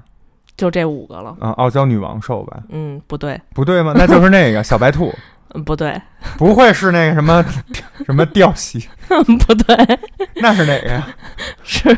[0.56, 1.36] 就这五个了。
[1.40, 2.64] 啊，傲娇女王兽吧？
[2.70, 3.94] 嗯，不对，不对吗？
[3.96, 5.14] 那就是那个小白兔，
[5.54, 6.02] 嗯，不对，
[6.38, 7.44] 不会是那个什么
[8.06, 8.88] 什么吊喜？
[9.08, 10.00] 不对，
[10.42, 11.08] 那是哪个呀？
[11.64, 11.98] 是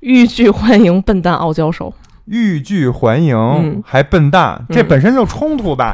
[0.00, 1.92] 欲拒还迎、笨蛋、傲娇手。
[2.26, 5.92] 欲拒还迎，嗯还笨蛋，这嗯本身就冲突吧？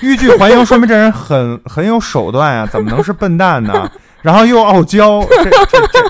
[0.00, 3.90] 欲拒还迎，说明这人很很有手段呀，怎么能是笨蛋呢？
[4.22, 5.50] 然后又傲娇，这这
[5.88, 6.00] 这，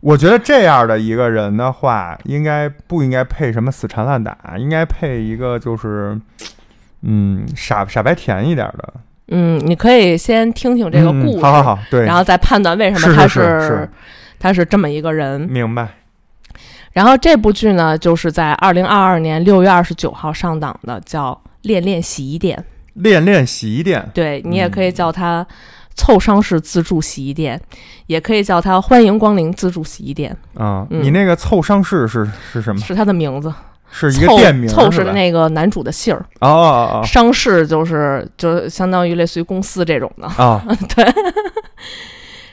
[0.00, 4.36] 我觉得这样的一个人的话，应该不应该配什么死缠烂打？
[4.58, 6.20] 应该配一个就是，
[7.00, 8.92] 嗯，傻傻白甜一点的
[9.30, 13.88] 嗯，你可以先听听这个嗯故事，好好好，对，然后再判断为什么他是
[14.38, 15.40] 他是这么一个人。
[15.40, 15.88] 明白。
[16.92, 22.58] 然后这部剧呢，就是在二零二二年六月二十九号上档的，叫《恋恋洗衣店》。
[22.94, 25.46] 恋恋洗衣店，对你也可以嗯叫它
[25.94, 27.58] “凑商式自助洗衣店”，
[28.08, 32.80] 也可以叫它“欢迎光临自助洗衣店啊，嗯你那个凑商式是是什”，么？
[32.80, 33.54] 是它的名字。
[33.90, 40.26] 是一个店名凑是那个男主的姓儿，哦哦哦商事就是就相当于类似于公司这种的。
[40.38, 40.60] 哦
[40.94, 41.04] 对，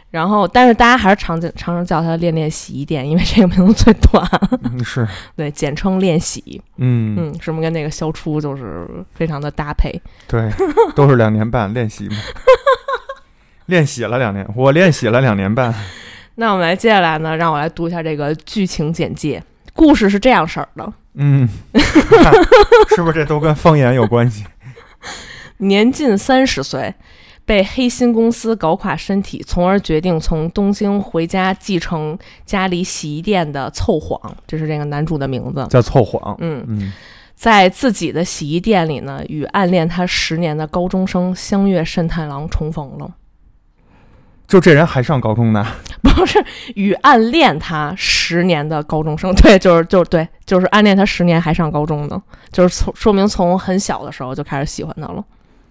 [0.10, 4.26] 然后，但是大家还是常见常常叫它“恋恋洗衣店”，因为这个名字最短，
[4.63, 6.62] 嗯是， 对，简称“恋洗”。
[6.78, 9.91] 嗯，嗯，是不是跟那个消初就是非常的搭配？
[10.28, 10.50] 对，
[10.95, 12.15] 都是两年半练习嘛，
[13.67, 15.73] 练习了两年，我练习了两年半。
[16.36, 19.43] 那我们来接下来呢，让我来读一下这个剧情简介。
[19.74, 22.34] 故事是这样式儿的：嗯，看
[22.95, 24.45] 是不是这都跟方言有关系？
[25.57, 26.93] 年近三十岁，
[27.43, 35.65] 被黑心公司搞垮身体，从而决定从东京回家继承家里洗衣店的凑谎，这是这个男主的名字。
[35.70, 36.36] 叫凑谎。
[36.39, 36.93] 嗯，嗯
[37.34, 43.09] 在自己的洗衣店里呢，与暗恋他十年的高中生相约慎太郎重逢了。
[44.48, 45.66] 就这人还上高中呢，
[46.02, 46.43] 不是
[46.76, 52.22] 与暗恋他十年的高中生，对， 就是就对，就是暗恋他十年还上高中呢，
[52.52, 55.24] 就是从说明从很小的时候就开始喜欢他了。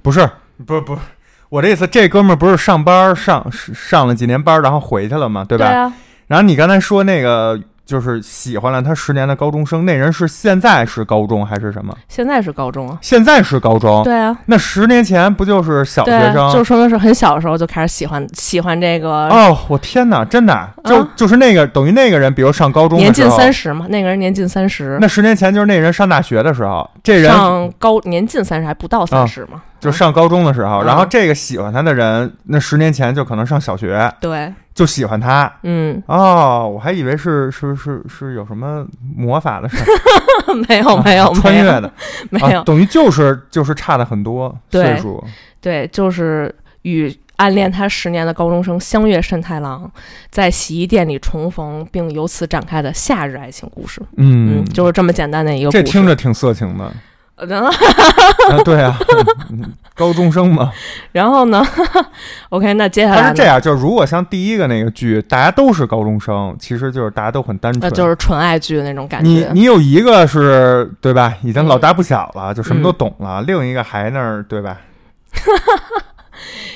[0.03, 0.29] 不是，
[0.67, 1.01] 不是，不是，
[1.49, 5.45] 我这意思，这哥们儿不是上班上上了几年班，然后回去了吗？
[5.45, 5.67] 对吧？
[5.67, 5.93] 啊，
[6.27, 7.61] 然后你刚才说那个。
[7.87, 11.97] 就是喜欢了他十年的高中生，那人是现在是高中还是什么？
[12.09, 12.99] 现在是高中啊。
[13.01, 14.03] 现在是高中。
[14.03, 14.37] 对啊。
[14.47, 16.53] 那十年前不就是小学生？
[16.53, 19.29] 就说明是很小的时候就开始喜欢喜欢这个。
[19.29, 24.99] 哦，我天哪，真的就就是那个等于那个人，比如上高中年近三十嘛，那个人年近三十。
[25.01, 29.63] 那十年前就是那人上大学的时候，这人上高年近三十还不到三十嘛。
[29.87, 38.85] 就上高中的时候，然后这个喜欢他的人，那十年前就可能上小学，对，就喜欢他，嗯，哦，我还以为是是是是有什么
[39.17, 39.79] 魔法的事，
[40.69, 41.91] 没有没有穿越的，
[42.31, 45.25] 没有，等于就是就是差的很多岁数，
[45.61, 49.91] 对，就是与暗恋他十年的高中生相约慎太郎，
[50.31, 56.93] 在洗衣店里重逢，并由此展开的夏日爱情故事，嗯，就是这么简单的一个，这听着挺色情的。
[58.49, 58.97] 啊，对啊，
[59.95, 60.73] 高中生嘛。
[61.13, 61.63] 然后呢？
[62.49, 69.29] OK，那接下来是这样，就是如果像第一个那个剧，大家都是高中生，其实就是大家都很单纯，就是纯爱剧的那种感觉。
[69.29, 71.35] 你你有一个是对吧？
[71.43, 74.79] 已经老大不小了，就什么都懂了；另一个还那儿对吧？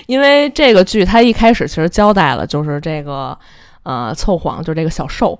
[0.06, 3.36] 因为这个剧它一开始其实交代了，就是这个
[3.84, 5.38] 呃凑谎，就是这个小受，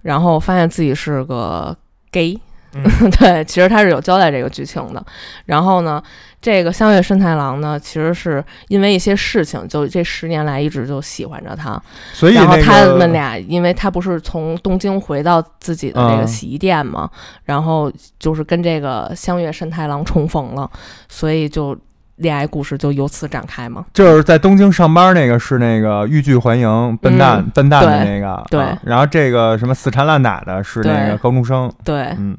[0.00, 1.76] 然后发现自己是个
[2.10, 2.40] gay。
[3.18, 5.04] 对，其实他是有交代这个剧情的。
[5.46, 6.02] 然后呢，
[6.40, 11.80] 这个相月慎太郎呢，其实是因为一些事情，就这十年来一直就喜欢着他。
[12.12, 17.10] 所以，然后他们俩，因为他不是从东京回到自己的那个洗衣店嘛，
[17.44, 20.70] 然后就是跟这个相月慎太郎重逢了，
[21.08, 21.76] 所以就。
[22.16, 23.84] 恋爱故事就由此展开嘛？
[23.94, 28.64] 就是在东京上班那个是那个欲拒还迎笨蛋笨蛋的那个，对。
[28.84, 32.36] 然后这个什么死缠烂打的是那个高中生，对，嗯，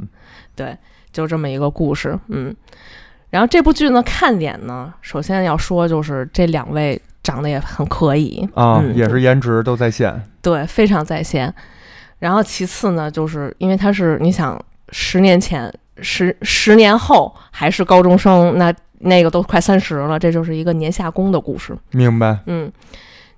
[0.56, 0.78] 对，
[1.12, 2.56] 就这么一个故事，嗯。
[3.30, 11.54] 然后这部剧呢，看点呢，首先要说就是这两位长得也很可以啊，也是颜值都在线，对，非常在线。
[12.20, 18.74] 然后其次呢，就是因为他是你想十年前十十年后还是高中生那。
[19.06, 21.78] 那个都快三十了，这就是一个年下攻的故事。
[21.92, 22.40] 明白。
[22.46, 22.72] 嗯，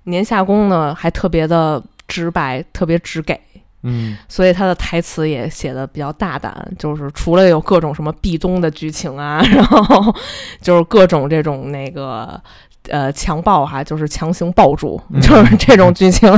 [0.04, 3.36] 年下攻呢还特别的直白，特别直给。
[3.82, 10.14] 嗯，所以他的台词也写的比较大胆，就是除了有各种什么壁咚的剧情啊， 然后
[10.60, 12.40] 就是各种这种那个
[12.88, 16.28] 呃强暴哈，就是强行抱住，就是这种剧情。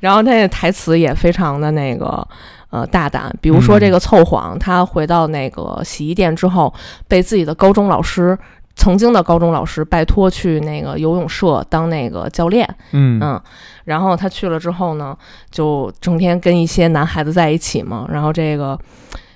[0.00, 2.26] 然后他的台词也非常的那个。
[2.72, 6.72] 呃，大胆，比如说这个凑谎，他回到那个洗衣店之后，
[7.06, 8.38] 被自己的高中老师，
[8.82, 13.20] 曾经的高中老师拜托去那个游泳社当那个教练，嗯。
[13.22, 13.40] 嗯，
[13.84, 15.16] 然后他去了之后呢，
[15.52, 18.76] 就整天跟一些男孩子在一起嘛，然后这个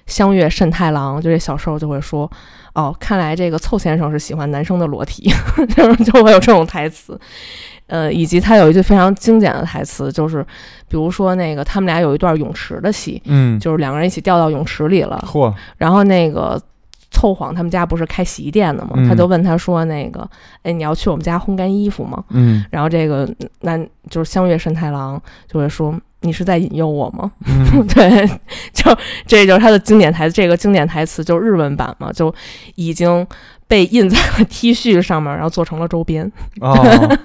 [0.07, 2.29] 相月慎太郎就这小时候就会说，
[2.75, 5.31] 哦，看来这个凑先生是喜欢男生的裸体，
[5.77, 7.17] 就 就会有这种台词。
[7.87, 10.45] 呃，以及他有一句非常经典的台词，就是
[10.89, 15.55] 比如说那个他们俩有一段泳池的戏，嗯，就是两个人一起掉到泳池里了，嚯！
[15.77, 16.61] 然后那个
[17.17, 18.91] 凑谎他们家不是开洗衣店的吗？
[19.09, 20.29] 他就问他说：“那个，
[20.63, 23.27] 哎，你要去我们家烘干衣服吗？”嗯，然后这个
[23.63, 25.19] 男就是相月慎太郎
[25.51, 28.27] 就会说：“你是在引诱我吗？”嗯， 对，
[28.75, 28.95] 就
[29.27, 32.35] 这就是他的经典台词，这个经典台词就是日文版嘛，就
[32.75, 33.27] 已经
[33.67, 36.31] 被印在了 T 恤上面，然后做成了周边。
[36.61, 37.19] 哦。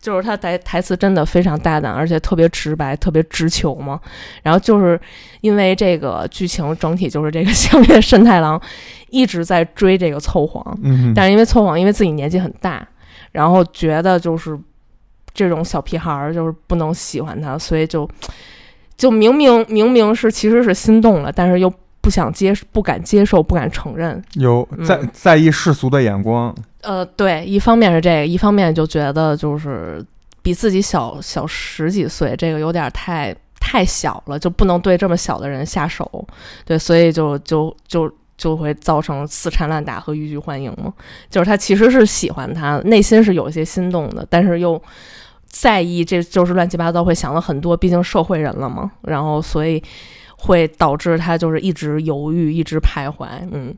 [0.00, 4.00] 就是他台台词真的非常大胆，而且特别直白，特别直球嘛。
[4.42, 4.98] 然后就是
[5.40, 8.60] 因为这个剧情整体就是这个相月慎太郎
[9.10, 12.86] 一直在追这个凑谎，嗯，但是因为凑谎，因为自己年纪很大，
[13.32, 14.58] 然后觉得就是
[15.34, 18.08] 这种小屁孩儿就是不能喜欢他，所以就
[18.96, 26.54] 就明明明明是其实是心动了，但是又不想接不敢接受，不敢承认，有在在意世俗的眼光。
[26.82, 30.04] 呃，对，一方面是这个，一方面就觉得就是
[30.42, 36.26] 比自己小小十几岁，这个有点太太小了，就不能对这么小的人下手，
[36.64, 40.92] 对，所以就就就就会造成死缠烂打和欲拒还迎嘛。
[41.28, 44.80] 就是他其实是喜欢他，内心是有一些心动的，但是又
[45.46, 49.82] 在意，这就是乱七八糟，会想了很多，毕竟社会人了嘛，然后所以
[50.36, 53.74] 会导致他就是一直犹豫，一直徘徊，嗯。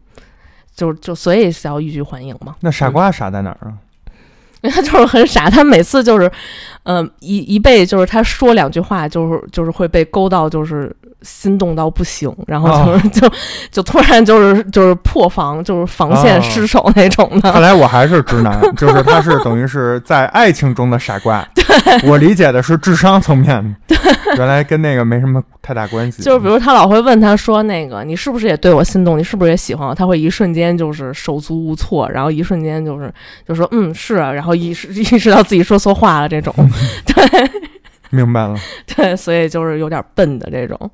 [0.74, 2.56] 就就所以是要欲拒还迎嘛？
[2.60, 3.74] 那傻瓜傻在哪儿啊？
[4.70, 6.30] 他就是很傻，他每次就是，
[6.82, 13.32] 嗯，一一被就是他说两句话，就是就是会被勾到，就是心动到不行，然后哦就是、 就
[13.70, 17.52] 就突然就是就是破防，就是防线哦失守那种的。
[17.52, 21.46] 看来我还是直男，就是他是等于是在爱情中的傻瓜。
[21.54, 23.76] 对我理解的是智商层面，
[24.36, 26.22] 原来跟那个没什么太大关系。
[26.22, 29.18] 就是比如他老会问他说：“那个你是不是也对我心动？
[29.18, 33.12] 你是不是也喜欢我？”他会一瞬间就是手足无措，然后一瞬间就是
[33.46, 36.52] 就说：“嗯，是啊。”然后意识意识到自己说错话了这种。
[37.06, 37.50] 对
[38.10, 38.56] 明白了，
[38.86, 40.90] 对，所以就是有点笨的这种。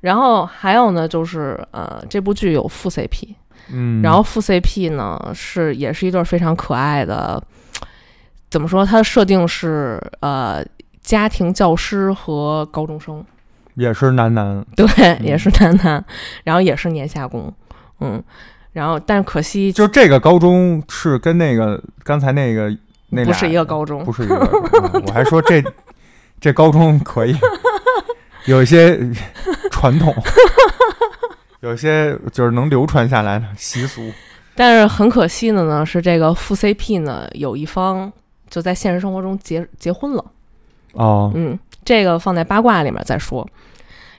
[0.00, 3.34] 然后还有呢，就是呃，这部剧有副 CP，
[3.72, 7.42] 嗯，然后副 CP 呢是也是一对非常可爱的，
[8.50, 8.86] 怎么说？
[8.86, 10.64] 它的设定是呃
[11.00, 13.24] 家庭教师和高中生，
[13.74, 14.86] 也是男男，对，
[15.20, 16.04] 也是男男，
[16.44, 17.52] 然后也是年下攻，
[18.00, 18.22] 嗯，
[18.72, 22.72] 然后但是可惜就这个高中是跟那个刚才那个
[23.10, 24.04] 那不是一个高中。
[24.04, 24.36] 不，是一个，
[24.94, 25.62] 嗯我还说这
[26.40, 27.34] 这高中可以
[28.46, 28.98] 有一些
[29.70, 30.14] 传统，
[31.60, 34.10] 有一些就是能流传下来的习俗。
[34.54, 38.12] 但是很可惜的呢是这个副 CP 呢有一方
[38.50, 40.24] 就在现实生活中结结婚了。
[40.92, 43.48] 哦，嗯，这个放在八卦里面再说。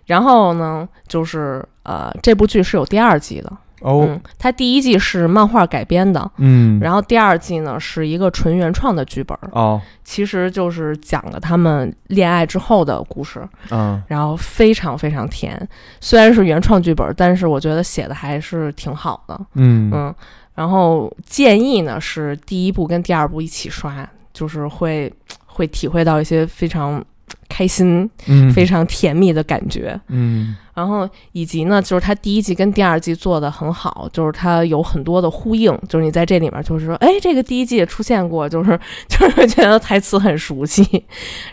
[0.06, 3.52] 然后呢，就是呃，这部剧是有第二季的。
[3.82, 15.68] 哦，嗯，它第一季是漫画改编的，嗯，然后第二季呢是一个纯原创的剧本，哦，其实就是讲了他们恋爱之后的故事，嗯，然后非常非常甜。
[16.00, 19.40] 虽然是原创剧本，但是我觉得写的还是挺好的。
[19.56, 20.16] 嗯，嗯，
[20.56, 25.12] 然后建议呢是第一部跟第二部一起刷，就是会
[25.46, 27.04] 会体会到一些非常
[27.48, 30.00] 开心、嗯，非常甜蜜的感觉。
[30.08, 41.04] 嗯，然后以及呢，就是它第一季跟第二季做的很好，就是它有很多的呼应，就是你在这里面就是说，哎，这个第一季也出现过，就是 就是觉得台词很熟悉。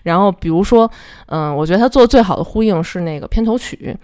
[0.04, 0.88] 然后比如说，
[1.26, 3.96] 嗯、我觉得他做最好的呼应是那个片头曲。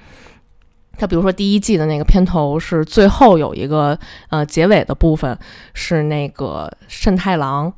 [0.99, 3.99] 他比如说第一季的那个片头是最后有一个
[4.29, 5.39] 呃结尾的部分
[5.73, 7.73] 是那个慎太郎，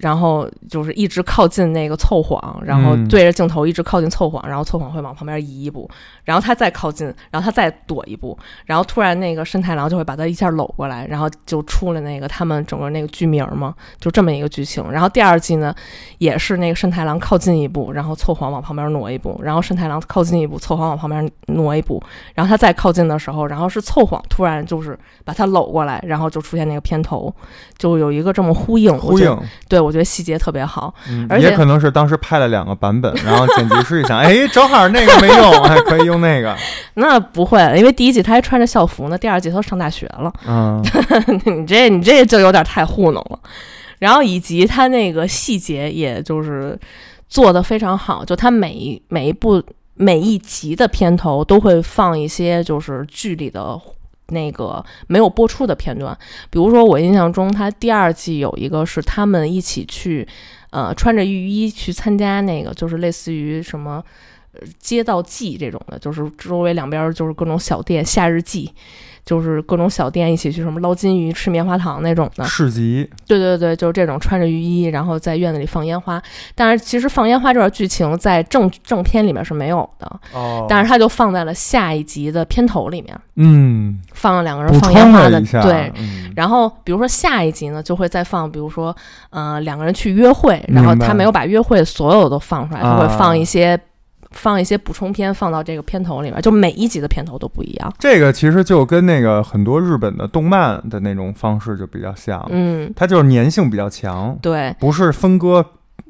[0.00, 5.88] 然后就是一直靠近那个凑谎，然后嗯对着镜头一直靠近凑谎，然后凑谎会往旁边移一步，
[6.24, 8.36] 然后他再靠近，然后他再躲一步，
[8.66, 14.90] 然后突然那个慎太郎就会把他一下搂过来，然后就出了那个他们整个那个剧名嘛，就这么一个剧情。
[14.90, 15.74] 然后第二季呢，
[16.18, 22.02] 也是那个慎太郎靠近一步，然后凑谎往旁边挪一步，然后慎太郎靠近一步，凑谎往旁边挪一步，
[22.34, 27.32] 然后他再靠近的时候，然后是凑谎突然就是把他搂过来，然后就出现那个片头，
[27.76, 29.38] 就有一个这么呼应，呼应，
[29.68, 30.94] 对我觉得细节特别好。
[31.08, 36.56] 嗯而且也可能是当时拍了两个版本， 然后剪辑师一想，哎，正好那个没用，还，可以用那个，
[36.94, 40.32] 那不会，因为第一季他还穿着校服呢，第二季他都上大学了。
[40.46, 40.82] 嗯，
[41.44, 43.38] 你这你这就有点太糊弄了。
[43.98, 46.78] 然后以及他那个细节，也就是
[47.28, 49.62] 做的非常好，就他每一每一部
[49.94, 53.80] 每一集的片头都会放一些就是剧里的。
[54.28, 56.16] 那个没有播出的片段，
[56.50, 60.26] 比如说我印象中，他第二季有一个是他们一起去，
[60.70, 64.02] 呃，穿着浴衣去参加那个，就是类似于什么
[64.78, 68.72] 街道季这种的，就是周围两边就是各种小店，夏日季，
[69.24, 72.44] 就是各种小店一起去什么捞金鱼、吃棉花糖那种的。
[72.44, 76.22] 市集，对对对，就是这种穿着浴衣，然后在院子里放烟花。
[76.54, 80.66] 但是其实放烟花这段剧情在正正片里面是没有的，哦。
[80.68, 85.90] 但是它就放在了下一集的片头里面，嗯，放了两个人放烟花的对。
[85.96, 88.94] 嗯，然后，比如说下一集呢，就会再放，比如说，
[89.30, 93.78] 呃，两个人去约会，然后他没有把约会所有都放出来，他会啊放一些，
[94.32, 97.92] 放一些补充片放到这个片头里面，就每一集的片头都不一样。
[97.98, 105.64] 这个其实就跟那个很多日本的动漫的那种方式就比较像，嗯，它就是粘性比较强，对不是分割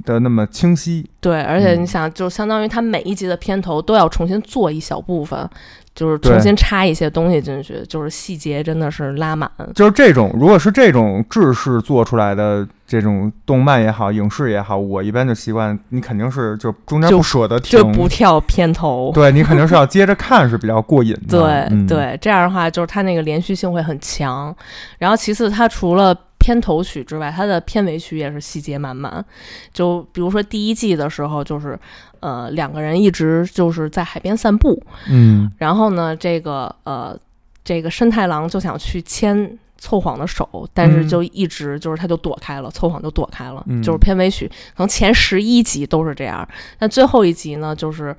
[0.04, 1.08] 的那么清晰。
[1.20, 5.48] 对，而且嗯你想，就相当于它每一集的片头都要重新做一小部分，
[5.94, 9.50] 就是重新插一些东西进去，就是细节真的是拉满。
[9.74, 21.38] 就是这种，如果是这种制式做出来的这种动漫也好，影视也好，我一般就习惯，你肯定是就中间不舍得停，就不跳片头，对你肯定是要接着看，是比较过瘾的。
[21.38, 24.54] 对、嗯、，对，这样的话就是它那个连续性会很强。
[24.98, 29.24] 然后其次，它除了片头曲之外，它的片尾曲也是细节满满。
[29.72, 31.78] 就比如说第一季的时候，就是
[32.20, 37.16] 呃两个人一直就是在海边散步，嗯然后呢，这个呃
[37.64, 39.58] 这个深太郎就想去牵。
[39.82, 48.16] 凑谎的手，但是嗯就一直就是他就躲开了，凑谎就躲开了，嗯就是片尾曲，可能前十一集都是这样，但最后一集呢，就是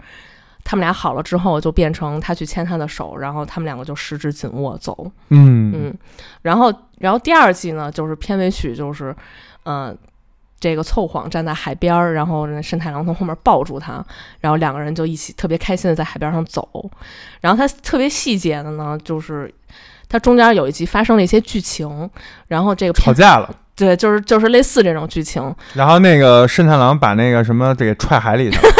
[0.63, 5.93] 他们俩好了之后，就变成他去牵她的手，然后他们两个就十指紧握走，嗯嗯，
[6.41, 9.13] 然后然后第二季呢，就是片尾曲就是，
[9.63, 9.93] 呃，
[10.59, 14.03] 这个凑谎站在海边儿，然后那慎太郎从后面抱住他，
[14.39, 16.89] 然后两个人就一起特别开心的在海边上走。
[17.41, 19.53] 然后他特别细节的呢，就是
[20.07, 22.09] 他中间有一集发生了一些剧情，
[22.47, 28.73] 然后这个吵架了，对，就是就是类似这种剧情，然后那个慎太郎把那个什么给踹海里去了。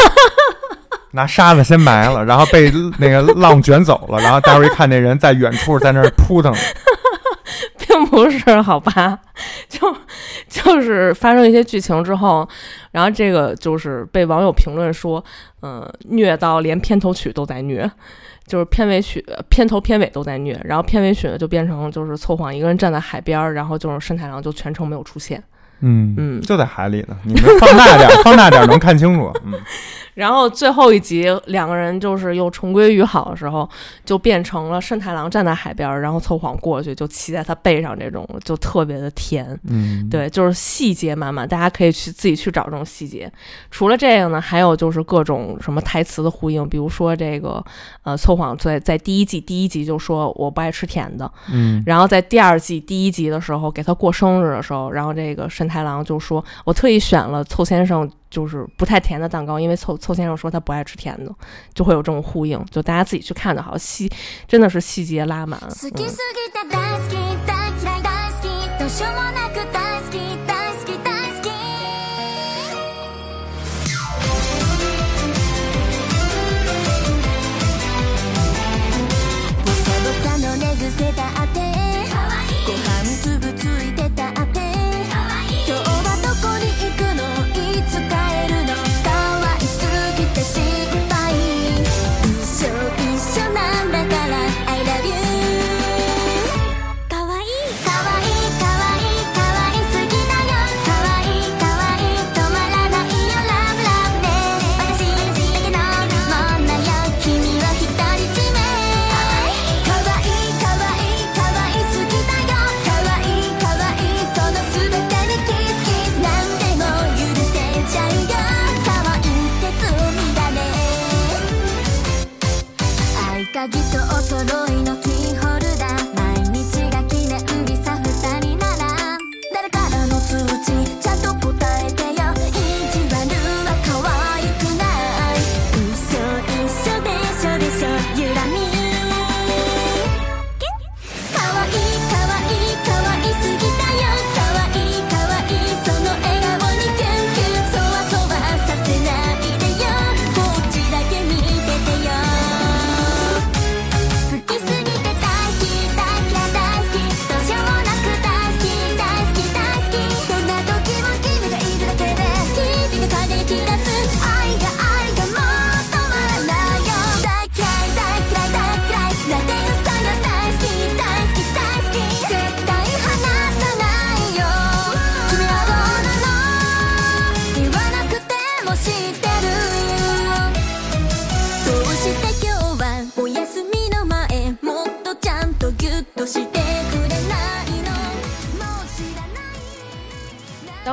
[1.14, 6.52] 拿沙子先埋了，然后被那个浪卷走了，然后待会儿一看，那人在远处在那儿扑腾，
[7.78, 9.18] 并不是好吧？
[9.68, 9.96] 就
[10.48, 12.46] 就是发生一些剧情之后，
[12.90, 15.24] 然后这个就是被网友评论说，
[15.62, 17.88] 嗯、虐到连片头曲都在虐，
[18.46, 25.42] 就是片尾曲、片头、片尾都在虐，然后片尾曲呢就变成就是凑谎一个人站在海边儿，然后就是深太郎就全程没有出现，
[25.80, 27.16] 嗯嗯就在海里呢。
[27.24, 29.32] 你们放大点儿，放大点儿能看清楚。
[29.44, 29.52] 嗯，
[30.14, 33.68] 然后最后一集两个人就是又重归于好的时候，
[34.04, 39.58] 就变成了慎太郎站在海边儿，然后凑晃过去就骑在他背上，这种就特别的甜。
[39.68, 43.30] 嗯，对，就是细节满满，大家可以去自己去找这种细节。
[43.70, 47.62] 除了这个呢，还有就是各种什么台词的呼应，比如说这个
[48.02, 61.32] 呃，凑晃在在第一季第一集就说我不爱吃甜的，嗯，然后在第二季第一集的时候给他过生日的时候，然后这个慎太郎就说我特意选了凑先生就是不太甜的蛋糕，因为凑凑先生说他不爱吃甜的，
[61.72, 64.10] 就会有这种呼应，就大家自己去看的好，细
[64.48, 65.60] 真的是细节拉满。
[65.62, 65.70] 嗯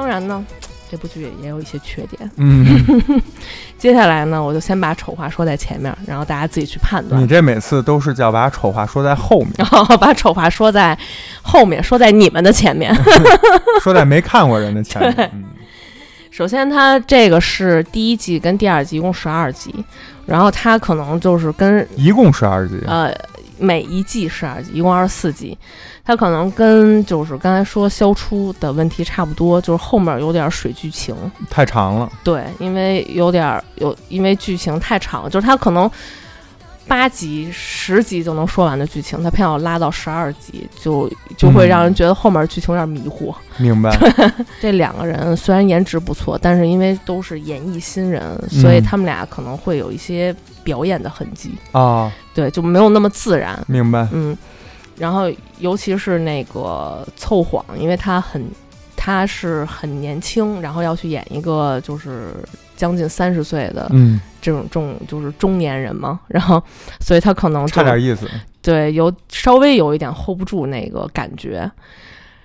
[0.01, 0.43] 当然呢，
[0.89, 2.31] 这部剧也有一些缺点。
[2.37, 2.65] 嗯，
[3.77, 7.27] 接下来呢，我就先把丑话说在前面，然后大家自己去判断你。
[7.27, 10.97] 这每次都是叫把丑话说在后面，然 后把丑话说在
[11.43, 12.91] 后面，说在你们的前面。
[13.83, 15.29] 说在没看过人的前面。
[15.35, 15.43] 嗯
[16.31, 19.75] 首先，它这个是第一季跟第二季一共十二集，
[20.25, 23.13] 然后它可能就是跟一共十二集，呃
[23.61, 25.55] 每一季十二集，一共二十四集，
[26.03, 31.15] 它可能跟就是刚才说消出的问题差不多，就是后面有点水剧情。
[31.47, 32.11] 太长了。
[32.23, 35.89] 对，因为有点儿有，因为剧情太长，就是它可能
[36.87, 41.07] 八集、十集就能说完的剧情，它偏要拉到十二集，就
[41.37, 43.33] 就会让人觉得后面剧情有点迷糊。
[43.57, 43.95] 明白？
[44.59, 53.61] 这两个人虽然颜值不错，但是因为都是演艺新人，所以嗯他们俩可能会有一些表演的痕迹，啊，对，就没有那么自然。
[53.67, 54.07] 明白。
[54.11, 54.37] 嗯，
[54.97, 58.43] 然后尤其是那个凑谎，因为他很
[58.95, 62.33] 他是很年轻，然后要去演一个就是
[62.75, 66.61] 将近三十岁的嗯，这种这种就是中年人嘛，然后
[66.99, 68.29] 所以他可能差点意思。
[68.61, 71.69] 对有稍微有一点 hold 不住那个感觉。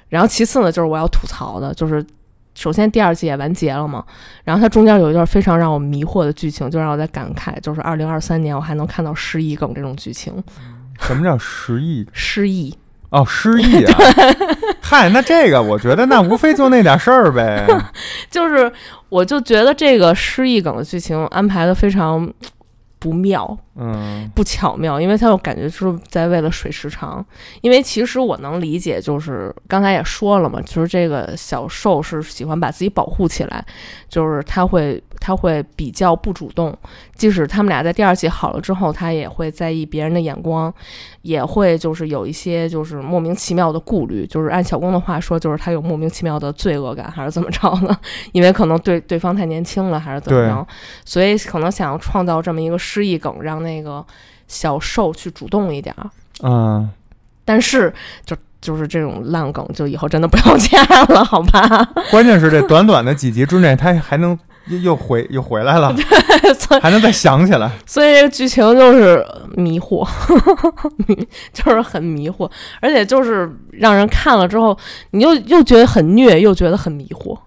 [0.09, 2.03] 然后其次呢，就是我要吐槽的，就是
[2.57, 4.03] 首先第二季也完结了嘛，
[4.43, 10.43] 然后它中间有一段非常让我迷惑的剧情，就让我在感慨，就是二零二三年我还能看到失忆梗这种剧情，
[10.99, 12.05] 什么叫失忆？
[12.13, 12.75] 失忆。
[13.11, 13.99] 哦，失忆啊！
[14.83, 17.65] 嗨，那这个我觉得那无非就那点事儿呗。
[18.29, 18.71] 就是
[19.09, 22.29] 我就觉得这个失忆梗的剧情安排的非常
[22.99, 27.25] 不妙，嗯不巧妙，因为他又感觉就是在为了水时长。
[27.61, 33.65] 因为其实我能理解，就是刚才也说了嘛，就是这个小兽是喜欢把自己保护起来，
[34.09, 36.77] 就是他会他会比较不主动，
[37.17, 40.73] 即使他们俩在第二季好了之后，他也会在意别人的眼光，
[41.23, 47.97] 也会就是有一些就是莫名其妙的顾虑，就是按小公的话说，就是他有莫名其妙的罪恶感，还是怎么着呢？
[48.33, 50.67] 因为可能对对方太年轻了，还是怎么着，
[51.05, 54.05] 所以可能想要创造这么一个失忆梗，让那个
[54.47, 56.11] 小受去主动一点儿。
[56.43, 56.89] 嗯，
[57.45, 57.93] 但是
[58.25, 61.89] 就就是这种烂梗，就以后真的不要 加了，好吧？
[62.11, 64.39] 关键是这短短的几集之内，他还能
[64.69, 65.95] 又又回又回来了，
[66.83, 67.71] 还能再想起来。
[67.87, 69.25] 所以这个剧情就是
[69.57, 70.07] 迷惑，
[71.07, 72.51] 迷就是很迷惑，
[72.81, 74.77] 而且就是让人看了之后，
[75.11, 77.39] 你又又觉得很虐，又觉得很迷惑，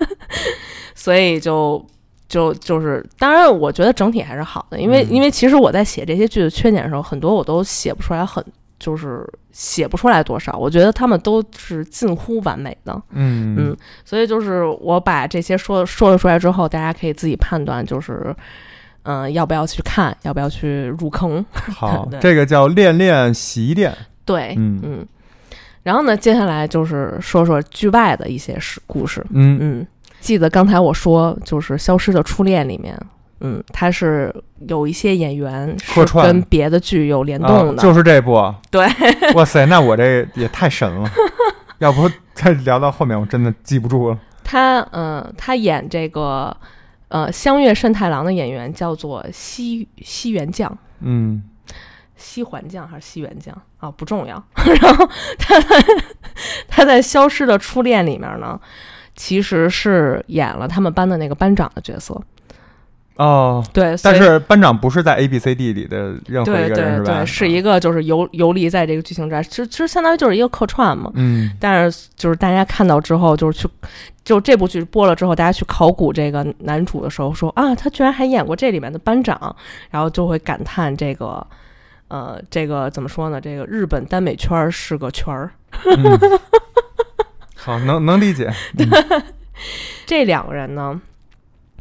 [0.94, 1.84] 所以就。
[2.28, 8.44] 就就是，当然，我觉得整体还是好的，因为、嗯因为其实我在写这些剧的缺点的时候，很多我都写不出来很，
[8.78, 10.56] 就是写不出来多少。
[10.56, 18.34] 我觉得他们都是近乎完美的，嗯嗯，所以就是我把这些说说了出来之后，大家可以自己判断，就是
[19.04, 21.44] 嗯、要不要去看，要不要去入坑。
[21.52, 23.94] 好 对，这个叫恋恋洗衣店。
[24.24, 25.06] 对，嗯
[25.84, 29.24] 然后呢，接下来就是说说剧外的一些事故事。
[29.30, 29.86] 嗯嗯，
[30.18, 32.98] 记得刚才我说，就是《消失的初恋》里面，
[33.40, 34.34] 嗯，它是
[34.66, 38.54] 有一些演员是客串跟别的剧有联啊动的，就是这部。
[38.70, 38.86] 对，
[39.34, 41.10] 哇塞，那我这也太神了，
[41.78, 44.18] 要不再聊到后面，我真的记不住了。
[44.42, 46.56] 他，嗯、他演这个
[47.08, 50.76] 呃香月慎太郎的演员叫做西西原将。
[51.00, 51.42] 嗯
[52.16, 53.90] 西环将还是西原将啊？
[53.90, 54.42] 不重要。
[54.80, 55.06] 然后
[55.38, 55.84] 他在
[56.66, 58.58] 他在《消失的初恋》里面呢，
[59.14, 62.18] 其实是演了他们班的那个班长的角色。
[63.16, 67.04] 哦，对，但是班长不是在 A B C D 里的任何对一个人是吧？
[67.04, 71.10] 对对，是一个就是游游离在这个剧情之外，其实其实相当于就是一个客串嘛。
[71.14, 73.68] 嗯但是就是大家看到之后，就是去
[74.24, 79.56] 就这部剧播了之后，大家去考古这个男主的时候说啊，他居然还演过这里面的班长，
[79.90, 81.46] 然后就会感叹这个。
[82.08, 83.40] 呃，这个怎么说呢？
[83.40, 85.50] 这个日本耽美圈儿是个圈儿，
[85.84, 86.38] 嗯，
[87.56, 88.48] 好，能能理解。
[88.78, 88.88] 嗯
[90.06, 91.00] 这两个人呢，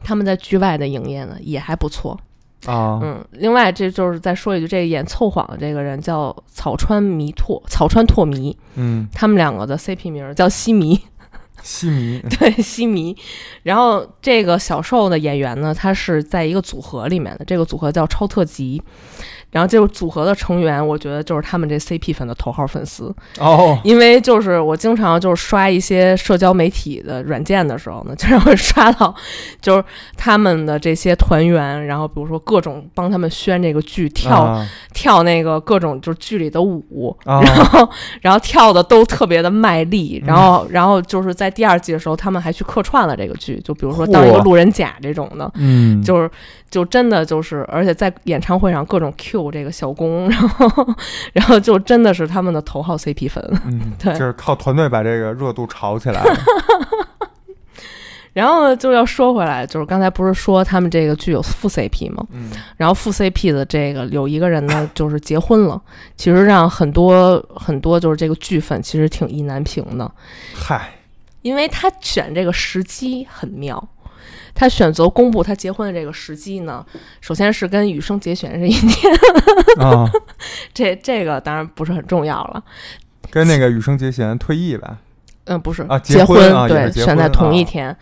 [0.05, 2.17] 他们在剧外的营业呢也还不错。
[2.65, 10.99] 啊，嗯，另外这就是再说一句，这个演凑谎的这个人叫草川弥拓，草川拓弥，嗯，他们两个的 CP 名儿叫西弥，
[11.61, 13.15] 西迷， 对，西迷。
[13.61, 18.81] 然后这个小受的演员呢，他是在一个组合里面的，这个组合叫超特级。
[19.55, 29.15] 然后这个组合的成员，我觉得就是他们这 CP 粉的头号粉丝，哦，因为就是我经常就是刷一些社交媒体的软件的时候呢， 经常会刷到，
[29.61, 29.83] 就是
[30.17, 34.67] 他们的这些团员，然后比如说各种帮他们宣这个剧，跳、啊。
[34.93, 37.39] 跳那个各种就是剧里的舞，啊。
[37.55, 37.89] 然后
[38.21, 46.29] 然后跳的都特别的卖力，嗯然后然后就是在第二季的时候，他们还去客串了这个剧，就比如说当一个路人甲这种的，嗯，就是
[46.75, 50.95] 就真的就是，而且在演唱会上各种 Q 这个小公， 然后
[51.31, 53.41] 然后就真的是他们的头号 CP 粉。
[53.65, 56.35] 嗯， 对就是靠团队把这个热度炒起来了。
[58.33, 62.27] 然后呢，就要说回来，就是刚才不是说他们这个剧有副 CP 吗？
[62.33, 65.81] 嗯然后副 CP 的这个有一个人呢，就是结婚了，
[66.17, 70.11] 其实让很多很多就是这个剧粉其实挺意难平的，
[70.53, 70.91] 嗨，
[71.41, 73.81] 因为他选这个时机很妙。
[74.55, 76.83] 他选择公布他结婚的这个时机呢，
[77.21, 79.13] 首先是跟羽生结弦是一天，
[79.79, 80.09] 哦，
[80.73, 82.63] 这这个当然不是很重要了。
[83.29, 84.97] 跟那个羽生结弦退役吧。
[85.43, 87.95] 嗯，不是啊结结婚啊对，选在同一天。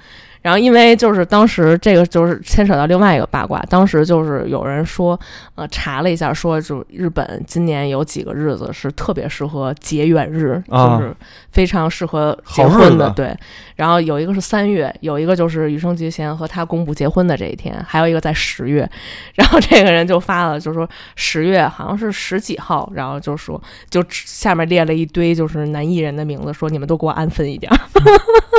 [0.44, 5.20] 然后因为就是当时这个就是牵扯到另外一个八卦，当时就是有人说，
[5.56, 11.16] 呃，查了一下说，就日本今年有几个日子是特别适合结缘日，啊就是
[11.52, 13.38] 非常适合结婚的，子对。
[13.76, 18.88] 然后有一个是三月，有一个就是羽生结弦和他公布结婚的这一天，还有一个在十月。
[19.36, 27.80] 然后这个人就发了，就说十月好像是十几号，然后就说就下面列了一堆就是男艺人的名字，说你们都给我安分一点儿。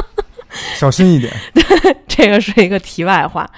[0.75, 1.33] 小心一点。
[2.07, 3.49] 这个是一个题外话。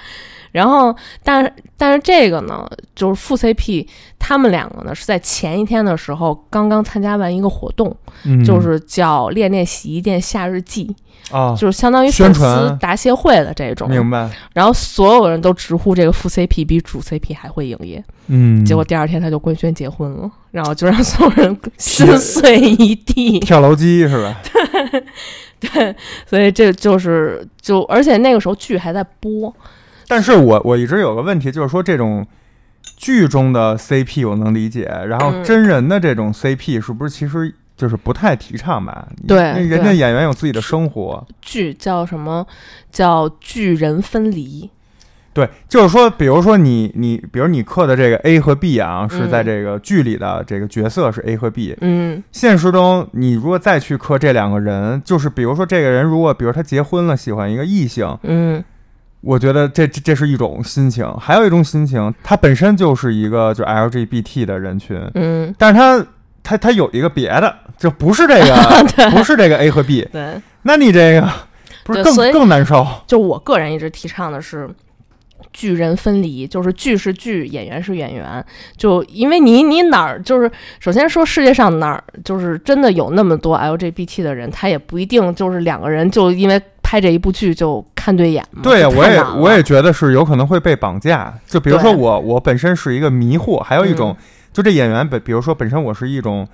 [0.51, 3.87] 然后，但是但是这个呢，就是副 CP
[4.17, 8.43] 他们两个呢是在前一天的时候刚刚参加完一个活动，嗯。
[8.43, 10.95] 就是叫“恋恋洗衣店夏日季”，
[11.31, 13.89] 啊，就是相当于宣粉丝传答谢会的这种。
[13.89, 23.39] 明白，然后所有人都直呼这个副 CP 比主 CP 还会营业，嗯，结果第二天他就官宣结婚了，然后就让所有人心碎一地。
[23.45, 24.41] 跳楼机是吧？
[25.59, 25.95] 对，
[26.25, 29.53] 所以这就是就，而且那个时候剧还在播，
[30.07, 32.25] 但是我我一直有个问题，就是说这种
[32.95, 39.07] 剧中的 CP 我能理解，然后嗯真人的这种 CP 是不是其实就是不太提倡吧？
[39.27, 42.47] 对那人家演员有自己的生活，剧叫什么？
[42.91, 44.69] 叫巨人分离。
[45.33, 58.63] 对，就是说，比如说你你，比如你刻的这个 A 和 B 啊，是在这个剧里的这个角色是 A 和 B，嗯现实中你如果再去刻这两个人，就是比如说这个人如果比如他结婚了，喜欢一个异性，嗯
[59.27, 66.07] 我觉得这这这是一种心情，还有一种心情，他本身就是一个就 LGBT 的人群，嗯，但是他
[66.41, 68.55] 他他有一个别的，就不是这个
[69.11, 71.29] 不是这个 A 和 B，对，那你这个
[71.83, 72.87] 不是更更难受？
[73.05, 74.69] 就我个人一直提倡的是。
[75.53, 78.43] 剧人分离，就是剧是剧，演员是演员。
[78.75, 88.61] 就因为你你哪儿就是，首先说世界上哪儿就是真的有那么多 LGBT 的人，他也不一定就是两个人就因为拍这一部剧就看对眼嘛。
[88.63, 91.37] 对呀，我也我也觉得是有可能会被绑架。
[91.45, 94.23] 就比如说我我本身是一个迷惑，还有一种、嗯
[94.53, 96.47] 就这演员本，比如说本身我是一种，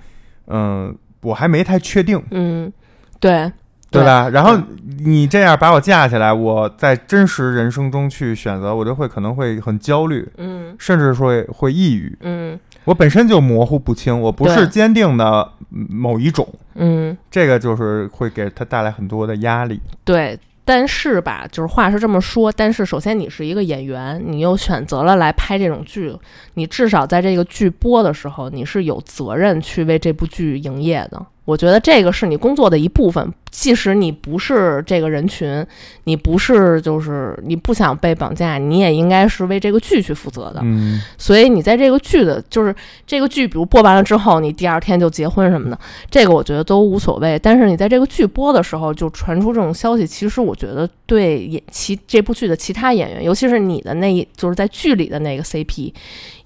[0.48, 2.70] 嗯、我还没太确定，嗯，
[3.18, 3.50] 对
[3.90, 4.28] 对吧？
[4.28, 4.58] 然后
[4.98, 12.14] 你这样把我架起来，我在真实人生中去选择，我就会可能会很焦虑，嗯甚至说会会抑郁。
[12.20, 19.80] 嗯我本身就模糊不清，我不是坚定的嗯某一种，嗯，这个就是会给他带来很多的压力。
[20.04, 20.38] 对。
[20.66, 26.10] 但是吧，就是话是这么说，但是首先你是一个演员，你又选择了来拍这种剧，
[26.54, 31.26] 你至少在这个剧播的时候，你是有责任去为这部剧营业的。
[31.44, 35.66] 我觉得这个是你工作的一部分，即使你不是这个人群，
[36.04, 40.60] 你不是就是你不想被绑架，你也应该是为这个剧去负责的。
[40.62, 42.74] 嗯，所以你在这个剧的，就是
[43.06, 45.78] 这个剧，比如播完了之后，你第二天就结婚什么的，
[46.10, 47.38] 这个我觉得都无所谓。
[47.38, 55.92] 但是你在这个剧播的时候就传出这种消息，其实我觉得对演其这部剧的其他演员，尤其是你的那一就是在剧里的那个 CP，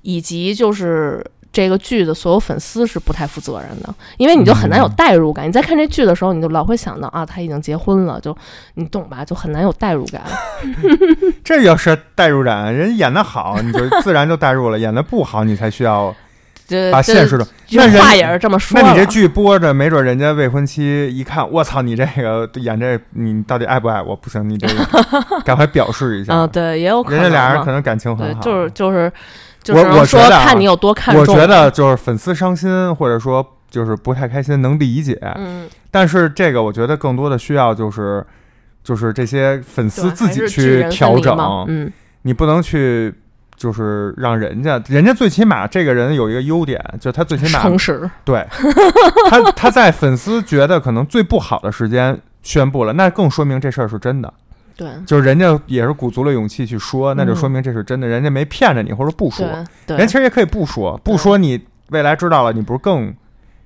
[0.02, 1.24] 以及就是。
[1.58, 5.48] 这个剧的所有粉丝是不太负责任的，因为你就很难有嗯代入感。
[5.48, 8.36] 你在看这剧的时候，你就老会想到啊，他已经结婚了，就
[8.74, 9.24] 你懂吧？
[9.24, 10.22] 就很难有代入感。
[11.42, 16.14] 这要是代入感，人演的好，你就自然就代入了；演的不好，你才需要
[16.64, 17.44] 这把现实的。
[18.00, 18.86] 话也是这么说了。
[18.86, 24.14] 那你这剧播着，没准人家未婚妻一看，我操，你这个演这，你到底爱不爱我？
[24.14, 24.86] 不行，你这个
[25.44, 26.32] 赶快表示一下。
[26.34, 28.40] 嗯，对，也有可能人家俩人可能感情很，好。
[28.40, 29.12] 就是就是
[29.62, 31.22] 就我是能说我觉得啊看你有多看重。
[31.22, 35.18] 我觉得就是粉丝伤心，或者说就是不太开心，能理解。
[35.36, 38.24] 嗯，但是这个我觉得更多的需要就是
[38.82, 41.36] 就是这些粉丝自己去调整，
[41.68, 41.92] 嗯，
[42.22, 43.14] 你不能去。
[43.58, 48.46] 就是让人家，人家最起码这个人有一个优点，就他最起码诚实，对
[49.28, 54.32] 他他在粉丝觉得可能最不好的时间宣布了，那更说明这事儿是真的。
[54.78, 59.44] 对就是人家也是鼓足了勇气去说，那就嗯说明这是真的，人家没骗着你或者不说，
[59.88, 61.60] 人其实也可以不说，不说你
[61.90, 63.12] 未来知道了，你不是更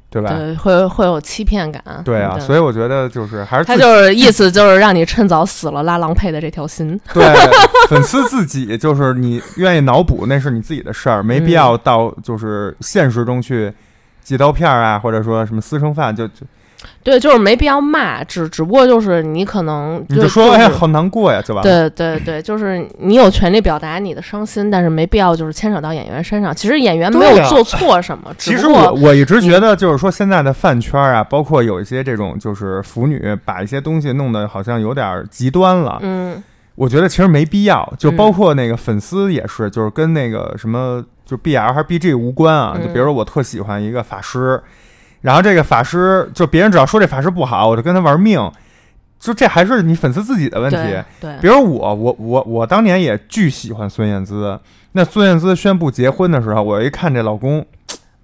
[0.08, 0.28] 对吧？
[0.30, 1.82] 对，会会有欺骗感。
[2.04, 6.98] 对啊，所以我觉得就是还是他就是意思就是让你趁早死了拉郎配的这条心。
[7.12, 7.24] 对
[7.88, 13.72] 粉丝自己就是你愿意脑补那是你自己的事儿， 没嗯必要到就是现实中去
[14.22, 16.46] 寄刀片儿啊，或者说什么私生饭，就就
[17.03, 21.91] 对，就是没必要骂，只只不过就是你可能你就说哎是好难过呀，就完了。
[21.91, 26.55] 对对对，就是你有权利表达你的伤心，但是没必要就是牵扯到演员身上。
[26.55, 35.99] 其实演员没有做错什么，其实我我一直觉得，就是说现在的饭圈啊，包括有一些这种就是腐女，把一些东西弄得好像有点极端了。
[36.03, 36.43] 嗯
[36.74, 42.72] 我觉得其实没必要，就嗯包括那个粉丝也是，就是跟那个什么就 BL 还是 BG 无关啊。
[42.74, 44.59] 嗯就比如说我特喜欢一个法师，
[45.22, 48.38] 然后这个法师就别人只要说这法师不好，我就跟他玩命，
[49.18, 50.76] 就这还是你粉丝自己的问题。
[50.76, 54.58] 对对比如我，我我我当年也巨喜欢孙燕姿。
[54.92, 57.64] 那孙燕姿宣布结婚的时候，我一看这老公，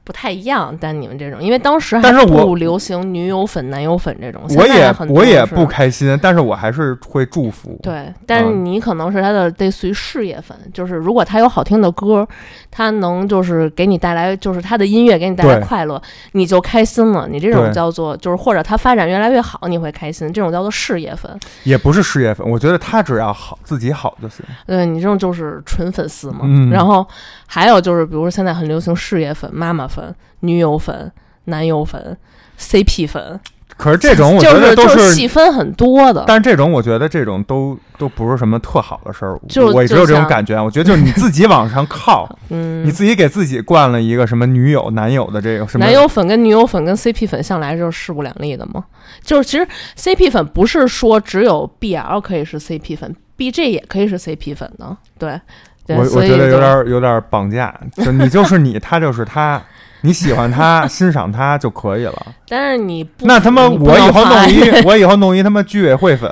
[0.09, 0.75] 不太一样。
[0.81, 7.79] 但你们这种，因为当时还但是我不流行女友粉、男友粉这种，我也我也不开心，但是我还是会祝福。
[7.83, 12.27] 对，但是嗯你可能是他的类似于事业粉，就是如果他有好听的歌，
[12.71, 16.01] 他能就是给你带来，就是他的音乐给你带来快乐，
[16.33, 17.29] 你就开心了。
[17.29, 21.31] 你这种叫做就是或者他发展越来越好，你会开心，这种叫做事业粉。
[21.65, 24.43] 也不是事业粉，我觉得他只要好，自己好就行。
[24.67, 26.41] 对你这种就是纯粉丝嘛。
[26.45, 27.07] 嗯然后
[27.47, 29.98] 还有就是，比如说现在很流行事业粉、妈妈粉、
[30.41, 31.11] 女友粉、
[31.45, 32.17] 男友粉、
[32.59, 33.41] CP 粉，
[33.77, 36.25] 可是这种我觉就是得都就是细分很多的。
[36.27, 40.61] 但是这种我觉得这种都都不是什么特好的事儿，就我也只有这种感觉。
[40.63, 48.85] 我觉得就是你自己往上靠， 嗯，你自己给自己灌了一个什么女友、男友的这个什么男友粉跟女友粉跟 CP 粉向来就是势不两立的嘛。
[49.23, 54.97] 就是其实 CP 粉不是说只有 BL 可以是 CP 粉，BG 也可以是 CP 粉的。
[55.19, 55.41] 对，
[55.89, 59.61] 对我我觉得有点儿有点儿绑架，就你就是你，他就是他，
[60.03, 62.27] 你喜欢他、 欣赏他就可以了。
[62.47, 66.31] 但是你不那他妈我以后弄一 我以后弄一他妈居委会粉，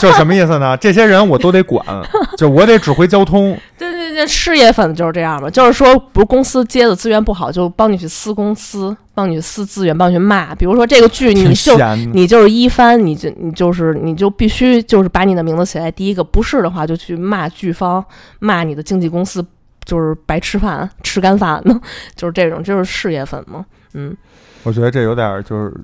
[0.00, 0.76] 就什么意思呢？
[0.78, 1.84] 这些人我都得管，
[2.36, 3.56] 就我得指挥交通。
[4.12, 10.54] 对对对，事业粉就是这样嘛，就是说，不是公司接的资源不好，就帮你去撕公司，帮你去撕资源，帮你去骂。
[10.54, 11.78] 比如说这个剧，你挺就，
[12.12, 18.04] 你就是一番，你就你就是你就必须就是把你的名字写在第一个，不是的话就去骂剧方，
[18.38, 19.44] 骂你的经纪公司，
[19.84, 21.80] 就是白吃饭，吃干饭呢，
[22.14, 24.16] 就是这种，就是事业粉嘛，嗯，
[24.62, 25.74] 我觉得这有点儿就是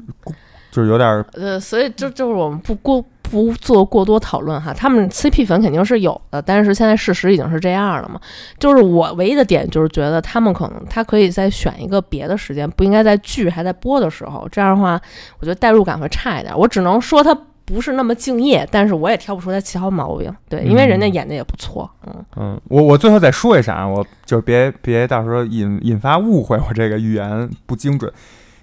[0.70, 8.20] 就是有点儿呃，所以就就是我们不过不做过多讨论哈，他们 CP 粉肯定是有的，但是现在事实已经是这样了嘛。
[8.58, 15.00] 就是我唯一的点就是觉得他们可能他可以再选一个别的时间，不应该在剧还在播的时候，这样的话，
[15.40, 16.56] 我觉得代入感会差一点。
[16.56, 20.34] 我只能说他不是那么敬业，但是我也挑不出他其他毛病。
[20.48, 28.10] 对，因为人家嗯演的也不错，嗯嗯，我我最后再说一下啊，我就是别别到时候引引发误会，我这个语言不精准。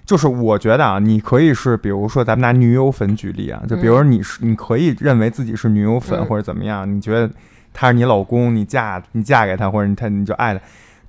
[0.06, 7.28] 就是我觉得啊，你可以是，比如说咱们拿女友粉举例啊，就比如说你是，你可以认为自己是女友粉嗯或者怎么样，你觉得
[7.74, 10.60] 他是你老公，你嫁你嫁给他或者你他你就爱他，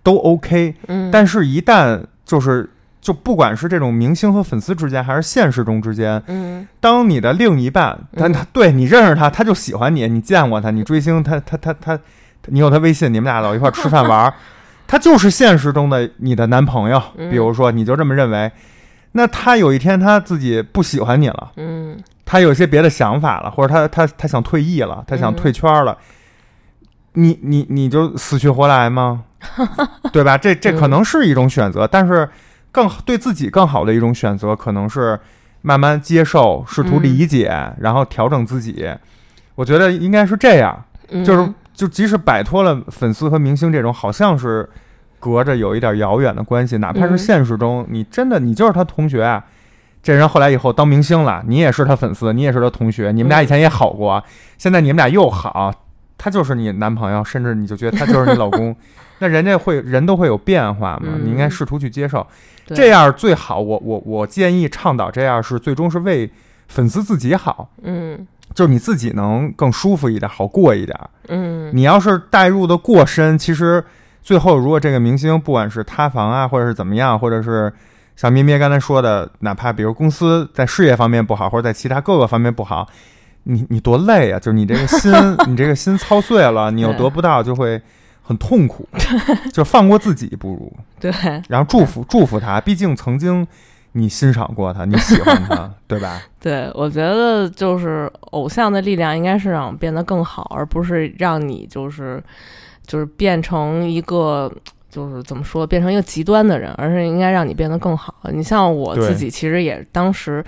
[0.02, 0.74] 都 OK。
[0.88, 2.68] 嗯，但是，一旦就是
[3.00, 12.00] 就不管是这种明星和粉丝之间，还是现实中之间，嗯当你的另一半，他嗯他对你认识他，他就喜欢你，你见过他，你追星，他他他他，
[12.48, 14.34] 你有他微信，你们俩老一块儿吃饭玩儿，
[14.88, 17.00] 他就是现实中的你的男朋友。
[17.16, 18.52] 嗯比如说，你就这么认为，
[19.14, 25.98] 那他有一天他自己不喜欢你了，嗯他有些别的想法了，或者他他他想退役了，他想嗯退圈了，
[27.14, 29.24] 你你你就死去活来吗？
[30.12, 30.38] 对吧？
[30.38, 32.30] 这这可能是一种选择，但是
[32.72, 35.18] 更对自己更好的一种选择，可能是
[35.62, 38.88] 慢慢接受、试图理解，然后调整自己。
[39.56, 44.68] 我觉得应该是这样，嗯，就是就即使摆脱了粉丝和明星这种好像是
[45.20, 49.44] 隔着有一点遥远的关系，哪怕是嗯现实中，你真的你就是他同学啊。
[50.04, 54.24] 这人后来以后当明星了，你也是他粉丝，你也是他同学，你们俩以前也好过，
[54.58, 55.74] 现在你们俩又好，
[56.18, 58.74] 他就是你男朋友，甚至你就觉得他就是你老公，
[59.20, 62.26] 那人家会人都会有变化嘛，嗯你应该试图去接受，
[62.68, 63.60] 这样最好。
[63.60, 66.32] 我我我建议倡导这样是最终是为
[66.70, 70.98] 粉丝自己好，嗯就是你自己能更舒服一点，好过一点。
[71.28, 73.84] 嗯你要是代入的过深，其实
[74.28, 77.72] 最后如果这个明星不管是塌房啊，或者是怎么样，或者是
[78.18, 82.86] 像咩咩刚才说的，哪怕比如公司在事业方面不好，或者在其他各个方面不好，
[83.44, 84.38] 你你多累啊！
[84.38, 85.14] 就是你这个心，
[85.48, 87.82] 你这个心操碎了，你又得不到，就会
[88.22, 88.86] 很痛苦。
[89.54, 91.10] 就放过自己不如，对，
[91.48, 93.48] 然后祝福祝福他，毕竟曾经
[93.94, 96.22] 你欣赏过他，你喜欢他， 对吧？
[96.42, 102.22] 对，我觉得就是偶像的力量应该是让我变得更好，而不是让你就是
[102.88, 104.52] 就是变成一个
[104.90, 108.16] 就是怎么说，变成一个极端的人，而是应该让你变得更好。
[108.34, 110.44] 你像我自己，其实也当时。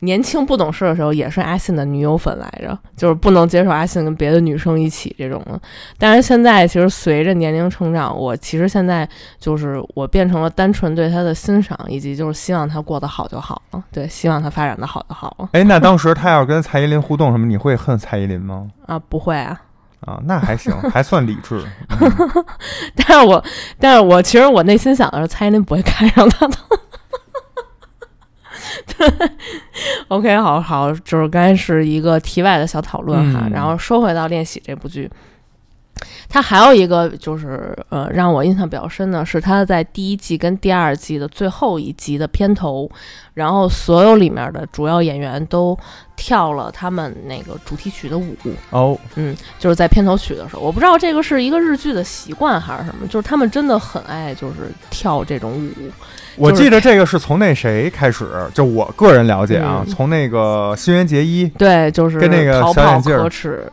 [0.00, 5.58] 年轻不懂事的时候，也是阿信的女友粉来着，就是不能接受阿信跟别的女生一起这种的。
[5.96, 9.08] 但是现在，其实随着年龄成长，我其实现在
[9.38, 13.82] 就是我变成了单纯对他的欣赏，以及就是希望他过得好就好了。
[13.90, 15.48] 对，希望他发展的好就好了。
[15.52, 18.68] 哎，那当时他要是跟蔡依林互动什么，你会恨蔡依林吗？
[18.84, 19.58] 啊，不会啊，
[20.00, 21.64] 啊，那还行，还算理智。
[22.00, 22.44] 嗯
[22.94, 23.42] 但是我，
[23.80, 26.56] 但是我其实我内心想的是，蔡依林不会看上他的。
[28.98, 29.30] 对
[30.08, 35.10] ，OK，好好，就是刚才是一个题外的小讨论哈，嗯然后说回到《练习》这部剧，
[36.28, 42.90] 它还有一个就是呃，让我印象比较深的是，他在第一季跟第二季的最后一集的片头，
[43.34, 45.78] 然后所有里面的主要演员都
[46.14, 48.34] 跳了他们那个主题曲的舞。
[48.70, 55.90] 哦，嗯，就是在片头曲的时候，我不知道这个是一个日剧的习惯还是什么，就是他们真的很爱就是跳这种舞。
[56.36, 63.66] 我记得这个是从那谁开始，就我个人了解啊，嗯从那个新垣结衣，对，就是跟那个小眼镜儿可耻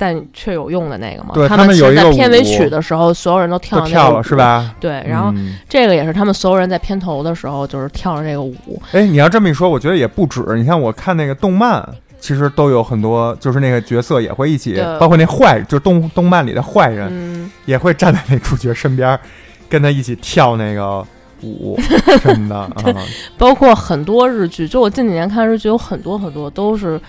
[0.00, 1.32] 但却有用的那个嘛。
[1.34, 4.34] 对他们有一个在片尾曲的时候，所有人都跳都那个舞跳了是？
[4.34, 4.74] 吧？
[4.80, 8.56] 对，然后嗯这个也是他们所有人在片头的时候就是跳了这个舞。
[8.92, 10.42] 哎，你要这么一说，我觉得也不止。
[10.56, 11.86] 你像我看那个动漫，
[12.18, 19.18] 其实都有很多，就是那个角色也会一起，包括那坏，就是动动漫里的坏人，嗯，也会站在那主角身边，
[19.68, 21.04] 跟他一起跳那个
[21.42, 21.78] 舞，
[22.24, 22.74] 真的啊，
[23.38, 27.00] 包括很多日剧，就我近几年看日剧，有很多很多都是，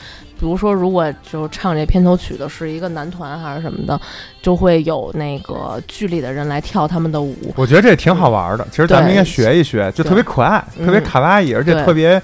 [0.41, 4.01] 比如说如果就唱这片头曲的是一个男团还是什么的，
[4.41, 7.35] 就会有那个剧里的人来跳他们的舞。
[7.55, 8.67] 我觉得这也挺好玩的。
[8.71, 12.19] 其实咱们应该学一学，就特别可爱，嗯特别卡哇伊，而且特别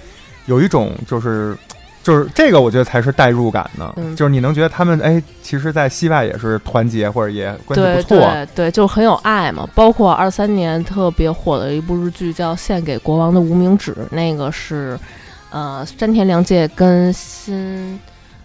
[0.48, 1.56] 有一种就是。
[2.04, 3.94] 就是这个，我觉得才是代入感呢。
[3.98, 8.18] 嗯就是你能觉得他们哎，其实，在戏外也是团结，或者也关系不错。
[8.18, 9.68] 对对，就很有爱嘛。
[9.76, 14.98] 包括二三年特别火的一部日剧叫《献给国王的无名指》，那个是
[15.58, 18.00] 呃山田凉介跟新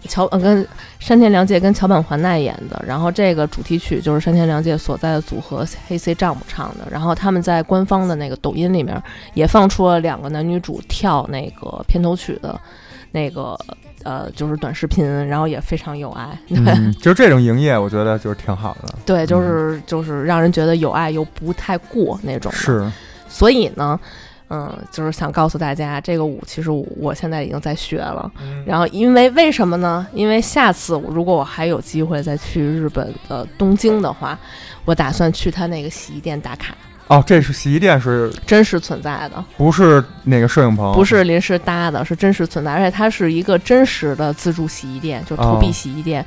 [0.07, 0.67] 桥呃跟
[0.99, 2.83] 山田凉介跟桥本环奈演的。
[2.87, 6.87] 然后这个主题曲就是山田凉介所在的组合黑 C Jump 唱的。
[6.89, 9.01] 然后他们在官方的那个抖音里面
[9.33, 12.59] 也放出了两个男女主跳那个片头曲的
[13.11, 13.57] 那个。
[14.05, 18.93] 呃，就是短视频，然后也非常有爱，对、 嗯，就是这种营业，我觉得就是挺好的。
[19.05, 22.51] 对，就是就是让人觉得有爱又不太过那种。
[22.51, 22.85] 是，
[23.29, 23.97] 所以呢，
[24.49, 28.31] 嗯，就是想告诉大家，这个舞其实我我现在已经在学了。
[28.65, 30.05] 然后，因为为什么呢？
[30.13, 34.37] 因为下次如果我还有机会再去日本的东京的话，
[34.85, 36.75] 我打算去他那个洗衣店打卡，
[37.07, 40.93] 哦，这是洗衣店，是真实存在的，不是那个摄影棚？
[40.93, 46.23] 不是临时搭的，是真实存在，而且它是一个真实的自助洗衣店，就是投币哦洗衣店，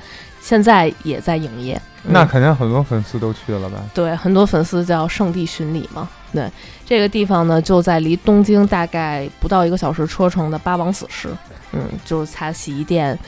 [0.46, 1.74] 现在也在营业。
[2.04, 3.82] 嗯那肯定很多粉丝都去了吧？
[3.92, 6.08] 对，很多粉丝叫圣地巡礼嘛。
[6.32, 6.48] 对，
[6.84, 11.28] 这个地方呢，就在离东京大概不到一个小时车程的八王子市。
[11.72, 13.18] 嗯，就是它洗衣店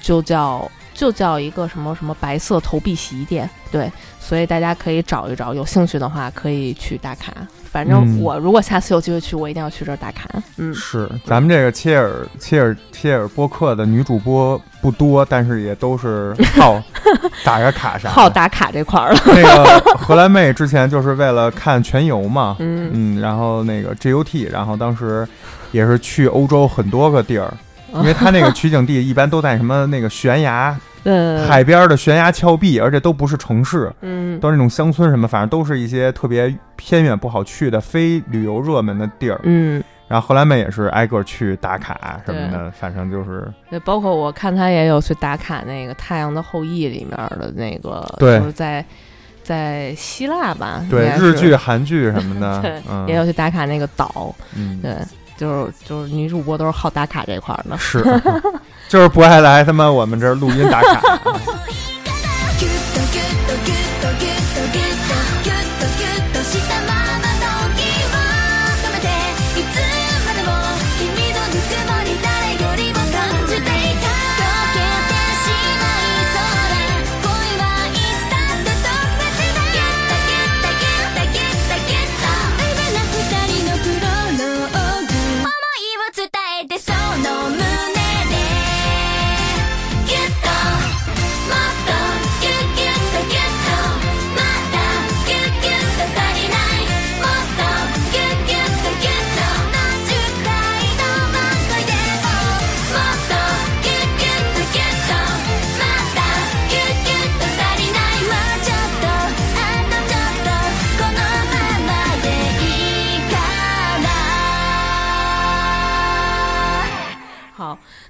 [0.00, 3.50] 就叫就叫一个什么什么白色投币洗衣店。
[3.72, 7.34] 对，所以大家可以找一找，有兴趣的话可以去打卡。
[7.70, 10.28] 反正嗯我如果下次有机会去，我一定要去这儿打卡。
[10.56, 16.82] 嗯，是，咱们这个切尔切尔切尔播客的女主播不多，但是也都是好
[17.44, 18.14] 打个卡啥的。
[18.14, 19.20] 好打卡这块儿了。
[19.26, 25.26] 那个荷兰妹之前就是为了看全游嘛，嗯嗯，然后那个 GUT，然后当时
[25.70, 27.52] 也是去欧洲很多个地儿，
[27.94, 34.38] 因为它那个取景地一般都在什么那个悬崖、嗯，海边的悬崖峭壁，而且都不是城市，嗯。
[34.40, 39.40] 都是那种乡村什么，反正都是一些特别偏远不好去的非旅游热门的地儿。
[39.42, 48.38] 嗯，然后荷兰妹也是挨个去打卡什么的，反正就是对，包括我看他也有去打卡那个《太阳的后裔》里面的那个，对。
[48.38, 48.84] 就是在
[49.42, 54.94] 在希腊吧，对日剧、韩剧什么的 对，嗯，也有去打卡那个岛，嗯，对，
[55.38, 57.78] 就是就是女主播都是好打卡这块儿的。
[57.78, 58.02] 是，
[58.88, 61.18] 就是不爱来他妈我们这儿录音打卡。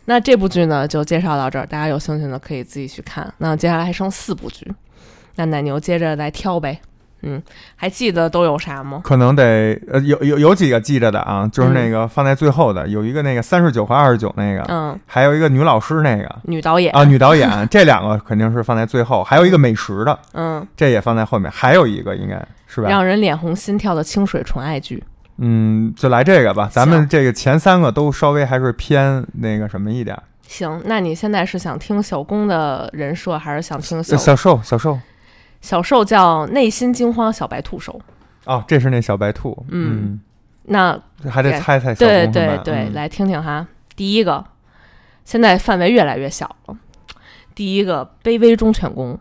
[0.08, 3.30] 那这部剧呢就介绍到这儿，大家有兴趣呢可以自己去看。
[3.36, 4.66] 那接下来还剩四部剧，
[5.36, 6.80] 那奶牛接着来挑呗。
[7.20, 7.42] 嗯，
[7.76, 9.02] 还记得都有啥吗？
[9.04, 22.88] 可能得呃有有有几个记着的啊，就是嗯那个放在最后的，有一个那个三十九和二十九那个，嗯，还有一个女老师那个女导演啊，女导演，这两个肯定是放在最后，还有一个美食的，嗯，这也放在后面，还有一个应该是吧？
[22.88, 25.04] 让人脸红心跳的清水纯爱剧。
[25.38, 34.98] 嗯，就来这个吧，咱们这个前三个都稍微还是偏那个什么一点儿，行，那你现在是想听小公的人设，还是想听小小兽小兽，
[35.60, 38.00] 小受叫内心惊慌小白兔手。
[38.46, 40.20] 哦，这是那小白兔，嗯。
[40.70, 42.92] 那嗯，还得猜猜小对对对，嗯。
[42.92, 43.66] 来听听哈。
[43.96, 44.44] 第一个，
[45.24, 46.76] 现在范围越来越小了。
[47.54, 49.18] 第一个，卑微忠犬公，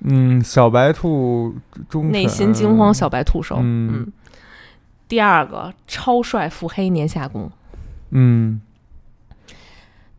[0.00, 1.54] 嗯，小白兔
[1.88, 3.56] 中内心惊慌小白兔手。
[3.60, 4.12] 嗯
[5.14, 7.48] 第二个，超帅腹黑年下攻。
[8.10, 8.60] 嗯，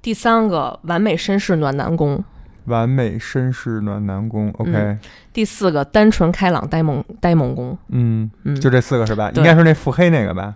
[0.02, 2.24] 第三个，完美绅士暖男攻。
[2.68, 5.00] 完美绅士暖男攻，OK，嗯
[5.34, 7.78] 第四个，单纯开朗呆萌呆萌攻。
[7.90, 9.30] 嗯，嗯，就这四个是吧？
[9.36, 10.56] 应该是那腹黑那个吧？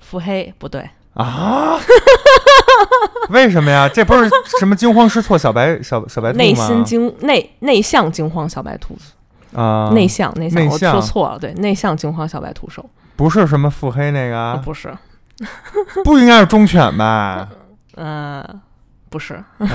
[0.00, 1.78] 腹黑不对，啊？
[3.28, 3.86] 为什么呀？
[3.86, 6.42] 这不是什么惊慌失措小白小小白兔吗？
[6.42, 8.96] 内心惊内内向惊慌小白兔。
[9.54, 12.88] 啊，内向内向，我说错了，对，内向惊慌小白兔手。
[13.16, 14.92] 不是什么腹黑那个啊，不是，
[16.04, 17.48] 不应该是忠犬吧？
[17.96, 18.60] 嗯，
[19.08, 19.68] 不是，啊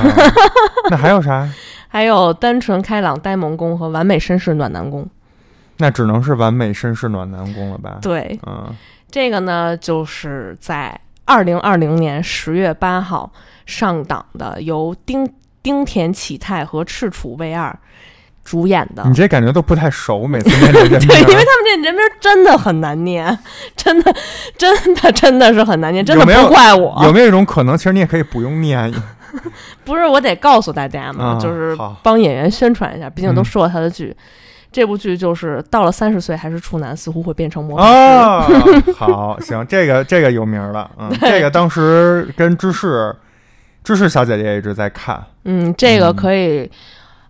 [0.89, 1.47] 那还有啥？
[1.87, 5.09] 还有单纯开朗呆萌攻和完美绅士暖男攻。
[5.77, 7.99] 那只能是完美绅士暖男攻了吧？
[8.01, 8.75] 对，嗯，
[9.09, 13.31] 这个呢，就是在二零二零年十月八号
[13.65, 15.31] 上档的，由丁
[15.63, 17.77] 丁田启泰和赤楚卫二
[18.49, 19.03] 主演的。
[19.05, 23.37] 你这感觉都不太熟，每次念这人名 对，因为他们这人名真的很难念，
[23.77, 24.11] 真的，
[24.57, 28.91] 真的，真的是很难念，真的没有不怪我，有没有一种可能，其实你也可以不用念？
[29.85, 34.15] 不是我得告诉大家嘛，啊就是帮演员宣传一下，毕竟都嗯说了他的剧。
[34.71, 38.53] 这部剧就是到了三十岁还是处男，似乎会变成魔法师。
[38.53, 43.15] 哦，好，行，这个这个有名儿了，嗯，这个当时跟芝士
[43.83, 46.15] 芝士小姐姐一直在看，嗯，这个嗯。
[46.15, 46.69] 可以，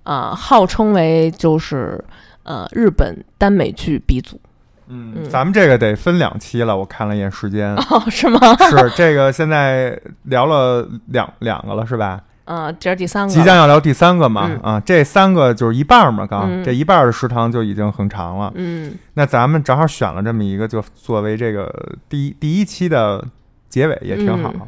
[0.10, 2.04] 呃，号称为就是
[2.42, 4.42] 呃日本耽美剧鼻祖。
[4.88, 8.40] 嗯，嗯咱们这个得分两期了，我看了一眼时间，哦，是吗？
[8.72, 12.20] 是这个现在聊了两两个了，是吧？
[12.46, 13.32] 嗯，这是第三个。
[13.32, 18.52] 即将要聊第三个嘛，嗯啊，这三个就是一半儿嘛，刚、嗯这一半儿的时长就已经很长了。
[18.56, 21.72] 嗯那咱们正好选了这么一个，就作为这个
[22.10, 23.24] 第一第一期的
[23.70, 24.52] 结尾，也挺好。
[24.56, 24.68] 嗯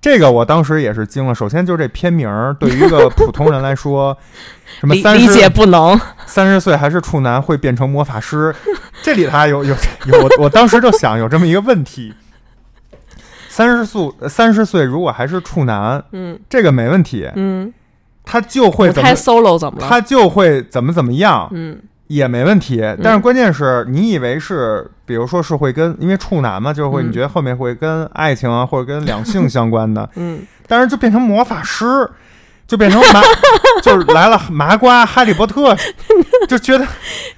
[0.00, 1.34] 这个我当时也是惊了。
[1.34, 4.16] 首先就是这片名儿，对于一个普通人来说，
[4.80, 6.00] 什么理解十不能。
[6.26, 8.54] 三十岁还是处男会变成魔法师，
[9.02, 9.74] 这里头还有有
[10.06, 12.14] 有我我当时就想有这么一个问题：
[13.48, 17.72] 三十岁三十岁如果还是处男，嗯这个没问题，嗯，
[18.24, 19.86] 他就会怎么太 solo 怎么了？
[19.88, 21.78] 他就会怎么怎么样，嗯
[22.14, 22.82] 也没问题。
[23.02, 31.84] 但是关键是你以为是，比如说是会跟，因为处男嘛，就是会，嗯你觉得后面会跟爱情啊或者跟两性相关的，嗯，但是就变成魔法师，
[32.66, 33.22] 就变成麻，
[33.82, 35.76] 就是来了麻瓜哈利波特，
[36.48, 36.86] 就觉得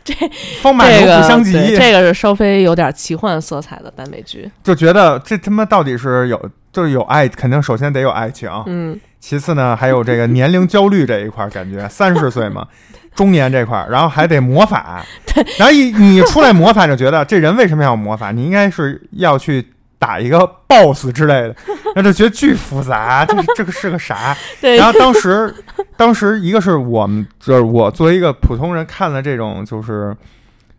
[0.03, 0.15] 这
[0.63, 4.51] 风马牛这个不相及，对这个是稍微有点奇幻色彩的耽美剧。
[4.63, 6.51] 就觉得这他妈到底是有。
[6.73, 12.67] 就是有爱，肯定首先得有爱情，嗯其次呢，还有这个年龄焦虑这一块儿，感觉三十岁嘛，
[13.15, 15.05] 中年这块儿，然后还得魔法，
[15.59, 18.31] 然后一你出来魔法，就觉得这人为什么要魔法？
[18.31, 19.67] 你应该是要去
[19.99, 21.55] 打一个 BOSS 之类的，
[21.95, 24.37] 然后就觉得巨复杂， 这这个是个啥？
[24.61, 24.77] 对。
[24.77, 25.55] 然后当时，
[25.97, 30.17] 当时一个是我们，就是我作为一个普通人看了这种，就是。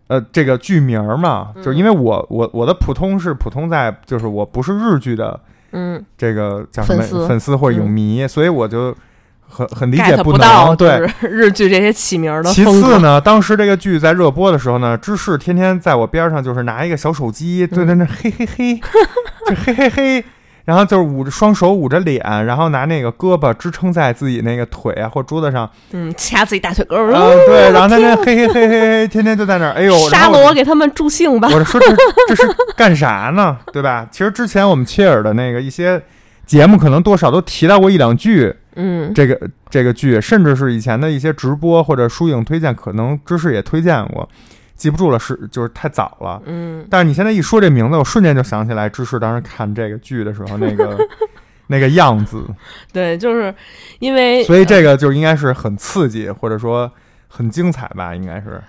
[0.07, 5.39] 呃，这个剧名儿嘛，就是因为我我我的普通是普通在，就是我不是日剧的
[5.72, 6.03] 嗯。
[6.18, 7.27] 这个叫什么粉丝。
[7.27, 8.95] 粉丝或者影迷，所以我就
[9.53, 10.41] 很很理解不能。
[10.41, 18.75] 到对， 日剧这些起名儿的其次，呢，当时这个剧在热播的时候呢，芝士天天在我边上，就是拿一个小手机，对在那嘿嘿嘿，
[19.47, 20.25] 就嘿嘿嘿，
[20.65, 31.47] 然后就是捂着双手捂着脸，然后拿那个胳膊支撑在自己那个腿啊或桌子上，嗯，掐自己大腿根儿，啊、对，然后在那嘿嘿嘿嘿嘿，天天就在那儿，哎呦，然杀了我我给他们助兴吧。
[31.51, 31.88] 我就说这
[32.27, 32.43] 这是
[32.75, 33.57] 干啥呢？
[33.71, 34.07] 对吧？
[34.11, 36.01] 其实之前我们切尔的那个一些
[36.45, 39.39] 节目，可能多少都提到过一两句嗯这个
[39.69, 44.27] 这个剧，甚至是以前的一些直播或者书影推荐，可能知识也推荐过，
[44.75, 46.41] 记不住了，是就是太早了。
[46.45, 50.97] 嗯，但是你现在一说这名字，我瞬间就想起来芝士当时看这个剧的时候那个
[51.67, 52.43] 那个样子，
[52.91, 53.53] 对，就是
[53.99, 56.91] 因为所以这个就应该是很刺激，或者说
[57.27, 58.61] 很精彩吧，应该是。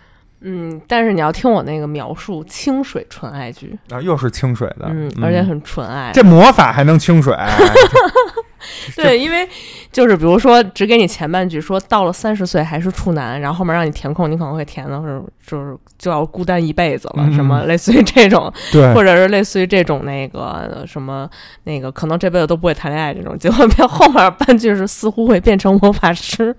[0.47, 6.13] 嗯，但是你要听我那个描述，清水纯爱剧，啊，又是清水的，嗯，而且很纯爱。
[6.13, 7.35] 这魔法还能清水，
[8.97, 9.49] 对，因为
[9.93, 21.29] 就是比如说只给你前半句，说到了三十岁还是处男，然后后面让你填空，你可能会填的是就是就要孤单一辈子了，嗯什么类似于这种， 对，或者是类似于这种那个什么
[21.65, 26.55] 那个可能这辈子都不会谈恋爱这种，结果变后面半句是似乎会变成魔法师，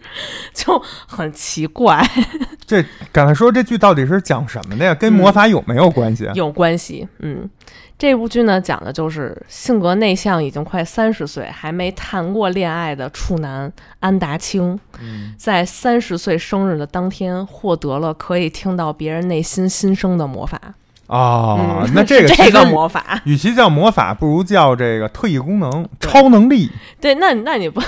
[0.54, 2.04] 就很奇怪，
[2.66, 4.96] 这刚才说这句到底是讲什么的呀？
[4.96, 6.34] 跟魔法有没有关系啊？
[6.36, 7.50] 有关系，嗯。
[7.98, 20.60] 这部剧呢，讲的就是性格内向、已经快三十岁还没谈过恋爱的处男安达清，嗯在三十岁生日的当天，获得了可以听到别人内心心声的魔法。
[21.08, 26.70] 哦，嗯那这个 是这个魔法，与其叫魔法，不如叫这个特异功能、超能力。
[27.00, 27.80] 对，那那你不，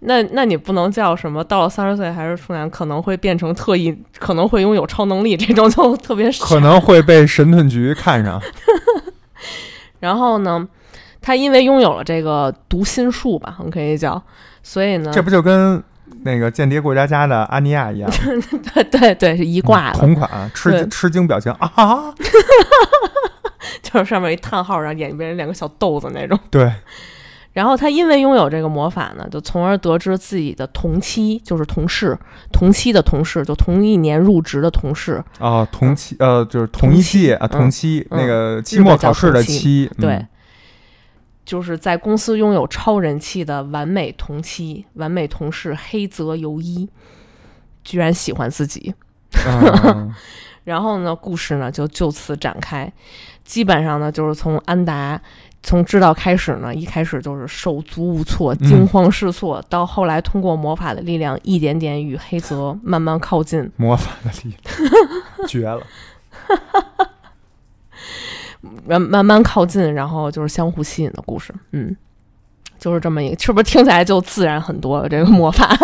[0.00, 1.42] 那那你不能叫什么？
[1.42, 8.40] 到了三十岁还是处男，可能会变成特异，可能会拥有超能力，这种就特别傻可能会被神盾局看上。
[10.00, 10.66] 然后呢，
[11.20, 14.20] 他因为拥有了这个读心术吧，我们可以叫，
[14.62, 15.82] 所以呢，这不就跟
[16.22, 18.10] 那个间谍过家家的阿尼亚一样，
[18.74, 22.12] 对对对是一挂的，同款吃惊吃惊表情啊！
[23.82, 26.38] 就是上面一叹号，然后眼睛变成两个小豆子那种。
[26.50, 26.72] 对，
[27.52, 32.16] 然后他因为拥有这个魔法呢，就从而得知自己的同期，就是同事，
[32.52, 38.20] 同期的同事，就同一年入职的同事，啊，同期呃，就是同一届啊，同同期嗯。
[38.20, 40.00] 那个期末考试的期，嗯。
[40.00, 40.26] 对，
[41.44, 46.88] 就是在公司拥有超人气的完美同期、完美同事黑泽由一，
[47.82, 48.94] 居然喜欢自己。
[49.44, 50.14] 嗯，
[50.62, 52.92] 然后呢，故事呢就就此展开，
[53.44, 55.20] 基本上呢就是从安达
[55.62, 65.82] 从知道开始呢，一开始就是手足无措、嗯惊慌失措，到后来通过魔法的力量，一点点与黑泽慢慢靠近， 魔法的力量绝了。
[68.86, 71.54] 慢慢慢靠近，然后就是相互吸引的故事。
[71.72, 71.96] 嗯，
[72.78, 75.08] 就是这么一个，是不是听起来就自然很多了？
[75.08, 75.74] 这个魔法，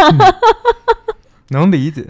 [1.48, 2.05] 能理解。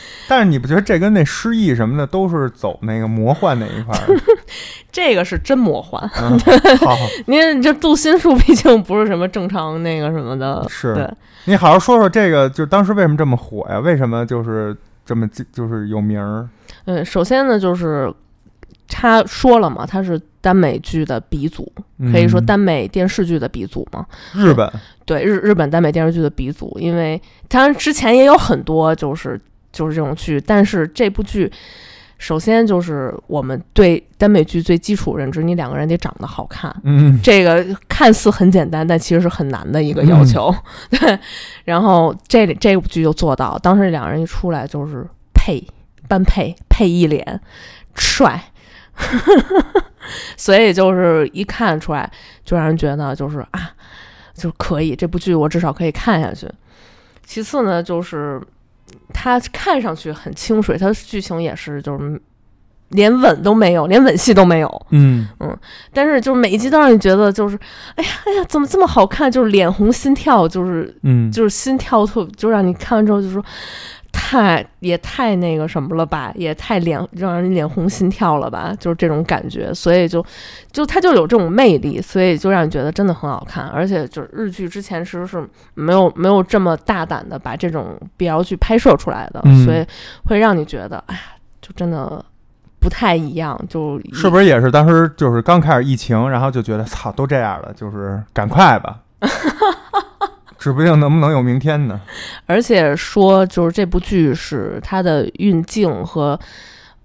[0.28, 4.20] 但是你不觉得这跟那失忆什么的都是走那个魔幻那一块儿？
[4.90, 6.02] 这个是真魔幻。
[6.20, 6.38] 嗯，
[6.78, 6.96] 好，
[7.26, 11.10] 您这读心术毕竟不是什么正常那个什么的，是对。
[11.46, 13.78] 你好好说说这个，就当时为什么这么火呀？
[13.78, 16.48] 为什么就是这么就是有名儿？
[16.86, 18.10] 嗯，首先呢，就是
[18.88, 21.70] 他说了嘛，他是耽美剧的鼻祖，
[22.12, 24.06] 可以说嗯耽美电视剧的鼻祖嘛。
[24.34, 24.70] 日本
[25.04, 29.38] 对日日本耽美电视剧的鼻祖，因为当然之前也有很多就是
[29.74, 31.52] 就是这种剧，但是这部剧。
[32.16, 40.54] 首先就是我们对耽美剧最基础认知，你两个人得长得好看，嗯，这个看似很简单，但其实是很难的一个要求。
[40.88, 41.18] 对，
[41.64, 45.62] 然后这里这部剧就做到，当时两人一出来就是配
[46.08, 47.38] 般配配一脸
[47.96, 48.40] 帅，
[50.36, 52.10] 所以就是一看出来
[52.44, 53.72] 就让人觉得就是啊，
[54.34, 56.48] 就是可以，这部剧我至少可以看下去。
[57.26, 58.40] 其次呢，就是
[59.12, 62.20] 它看上去很清水，它的剧情也是就是
[62.90, 64.86] 连吻都没有，连吻戏都没有。
[64.90, 65.26] 嗯
[65.92, 67.58] 但是就是每一集都让你觉得就是，
[67.96, 69.30] 哎呀哎呀，怎么这么好看？
[69.30, 73.44] 就是脸红心跳，就是嗯，就是心跳特，就让你看完之后就说，
[74.14, 79.74] 太也太那个什么了吧，也太脸让人脸红心跳了吧，就是这种感觉。
[79.74, 80.24] 所以就
[80.70, 83.66] 就它就有这种魅力，所以就让你觉得真的很好看。
[83.68, 89.84] 而且就是日剧之前其实是没有没有这么大胆的把这种 BL 剧拍摄出来的，嗯所以
[90.24, 91.20] 会让你觉得，哎呀，
[91.60, 92.24] 就真的。
[92.80, 98.98] 不太一样，就是不是也是当时就是刚开始疫情，然后就觉得操都这样了，就是赶快吧，
[100.64, 102.00] 指不定能不能有明天呢。
[102.46, 106.40] 而且说，就是这部剧是它的运镜和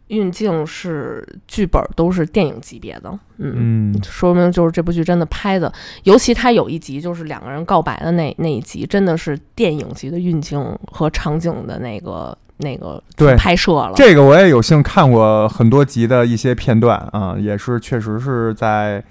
[0.08, 5.70] 运镜是剧本都是电影级别的，嗯，嗯说明就是这部剧真的拍的，
[6.04, 13.92] 尤其它有一集就是两个人告白的那那一集，真的是电影级的运镜和场景的那个那个对拍摄了。
[13.98, 19.04] 这个我也有幸看过很多集的一些片段啊，也是确实是在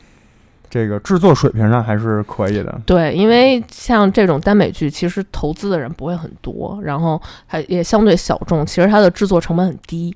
[0.70, 2.80] 这个制作水平上还是可以的。
[2.84, 10.14] 对，因为像这种耽美剧，其实投资的人不会很多，然后还也相对小众，其实它的制作成本很低，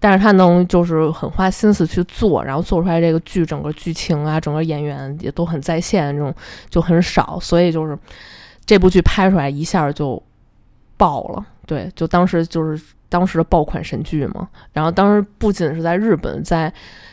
[0.00, 6.34] 但是它能就是很花心思去做，然后做出来这个剧整个剧情啊，整个演员也都很在线，这种
[6.68, 7.96] 就很少，所以就是
[8.64, 10.22] 这部剧拍出来一下就
[10.96, 14.48] 爆了，对，就当时就是当时的爆款神剧嘛。
[14.72, 16.72] 然后当时不仅是在日本，在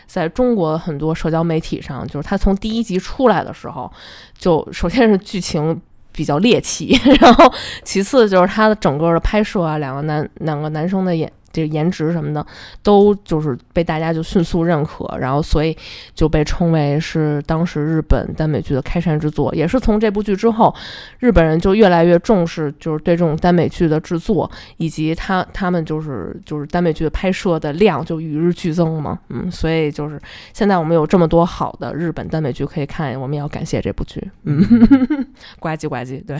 [0.09, 3.89] 在中国很多社交媒体上，就是他从第一集出来的时候，
[4.35, 5.79] 就首先是剧情
[6.11, 7.53] 比较猎奇， 然后
[7.83, 12.45] 其次就是他的整个的拍摄啊，两个男两个男生的演这个颜值什么的，
[12.83, 15.75] 都就是被大家就迅速认可，然后所以
[16.13, 19.53] 就被称为是当时日本耽美剧的开山之作。
[19.55, 20.73] 也是从这部剧之后，
[21.19, 29.19] 日本人就越来越重视，就是对这种耽美剧的制作，以及他他们就是就是耽美剧的拍摄的量就与日俱增嘛。
[29.29, 30.19] 嗯，所以就是
[30.53, 34.29] 现在我们有这么多好的日本耽美剧可以看，我们也要感谢这部剧。
[34.43, 34.59] 嗯，
[35.59, 36.37] 呱唧呱唧，对。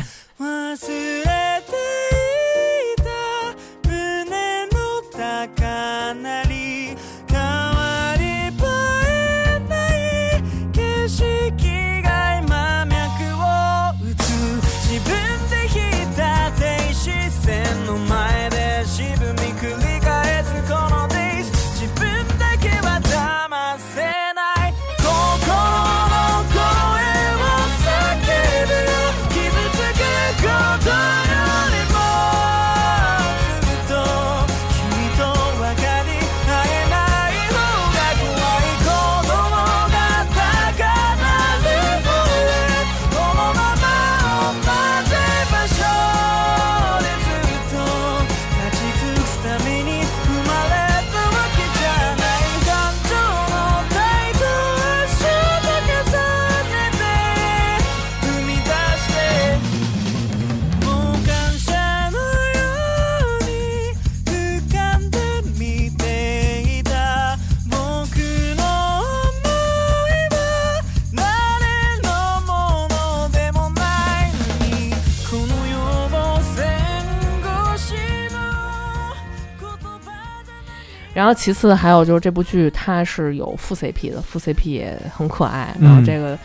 [81.19, 85.75] 然后其次还有就是这部剧它是有副 CP 的，副 CP 也很可爱。
[85.81, 86.39] 然后嗯这个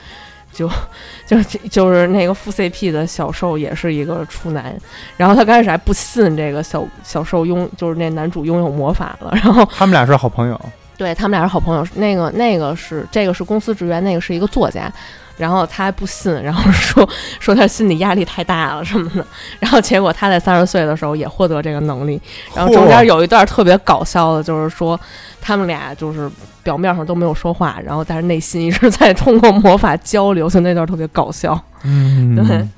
[0.53, 0.69] 就
[1.29, 1.41] 就
[1.71, 4.77] 就是那个副 CP 的小受也是一个处男，
[5.17, 10.61] 然后他刚开始还不信这个小小受拥就是那男主拥有魔法了， 然后他们俩是好朋友。
[10.97, 14.93] 对他们俩是好朋友，那个那个是这个是公司职员，那个是一个作家，
[15.37, 17.09] 然后他还不信，然后说
[17.41, 19.27] 说他心理压力太大了什么的，
[19.61, 22.21] 然后结果他在三十岁的时候也获得这个能力，
[22.55, 24.99] 然后中间有一段特别搞笑的，就是说
[25.41, 26.31] 他们俩就是
[26.63, 31.61] 表面上都没有说话，然后但是内心一直在通过魔法交流，就那段特别搞笑。
[31.83, 32.69] 嗯，对。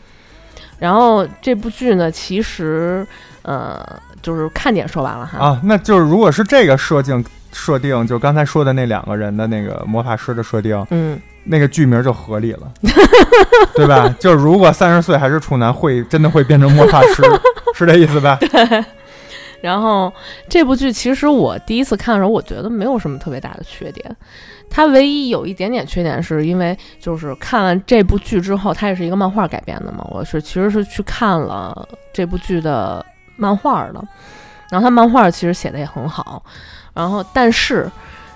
[0.78, 3.06] 然后这部剧呢，其实
[3.42, 3.82] 呃
[4.20, 12.72] 就是看点说完了哈，啊，那就是如果是这个设定设定，就刚才说的那两个人的那个魔法师的设定，嗯，那个剧名就合理了，
[13.74, 14.08] 对吧？
[14.18, 17.22] 就是如果三十岁还是处男，会真的会变成魔法师，
[17.74, 18.38] 是这意思吧？
[19.62, 20.12] 然后
[20.48, 24.16] 这部剧其实我第一次看的时候，我觉得没有什么特别大的缺点。
[24.68, 30.06] 它唯一有一点点缺点，是因为就是看完这部剧之后，它也是一个漫画改编的嘛。
[30.10, 33.04] 我是其实是去看了这部剧的
[33.36, 34.04] 漫画的，
[34.70, 36.42] 然后它漫画其实写的也很好，
[36.92, 37.90] 然后但是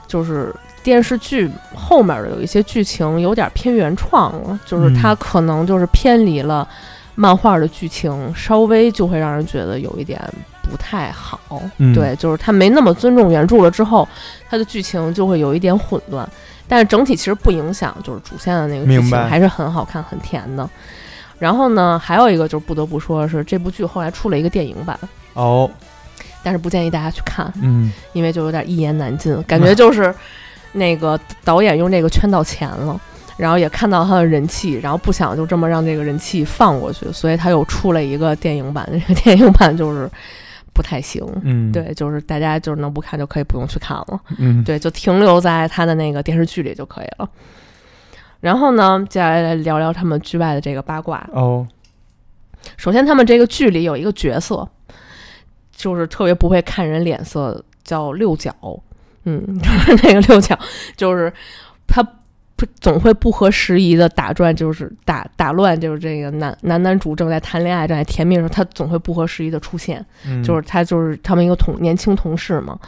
[0.06, 6.66] 就是电视剧后面的有一些剧情有点偏原创了，就是它嗯可能就是偏离了
[7.14, 10.20] 漫画的剧情，稍微就会让人觉得有一点
[10.62, 11.40] 不太好。
[11.78, 14.08] 嗯对，就是它没那么尊重原著了之后，
[14.48, 16.28] 它的剧情就会有一点混乱。
[16.66, 20.68] 但是整体其实不影响，就是主线的那个剧情还是很好看、很甜的。
[21.38, 24.96] 然后呢，还有一个就是不得不说的是，这部剧后来出了一个电影版，
[25.32, 25.68] 哦，
[26.42, 30.14] 但是不建议大家去看，嗯，因为就有点一言难尽，感觉就是
[30.72, 33.00] 那个导演用这个圈到钱了，
[33.36, 38.88] 然后也看到他的人气，然后不想就这么让这个人气放过去，所以他又出了一个电影版。
[38.92, 40.08] 这个电影版就是
[40.72, 47.28] 不太行，嗯，，对，就是大家就是能不看就可以不用去看了，嗯，对，就停留在他的那个电视剧里就可以了。
[48.40, 51.28] 然后呢，接下来来聊聊他们剧外的这个八卦。
[51.32, 51.66] 哦，
[52.76, 54.66] 首先，他们这个剧里有一个角色，
[55.74, 58.54] 就是特别不会看人脸色，叫六角。
[59.24, 60.58] 嗯，就 是那个六角，
[60.96, 61.32] 就是
[61.86, 62.02] 他
[62.56, 70.04] 不总会不合时宜的打转，就是打打乱，就是这个男男男主正在谈恋爱、正在甜蜜的时候，他总会不合时宜的出现。
[70.26, 72.78] 嗯就是他就是他们一个同年轻同事嘛。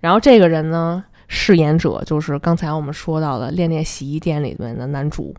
[0.00, 5.34] 然后这个人呢，饰演者就是刚才我们说到的《恋恋洗衣店》里面的男主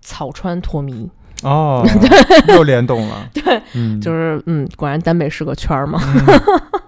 [0.00, 1.08] 草川拓弥，
[1.42, 1.84] 哦，
[2.48, 6.00] 又联动了， 对，嗯，就是嗯，果然耽美是个圈儿嘛。
[6.02, 6.80] 嗯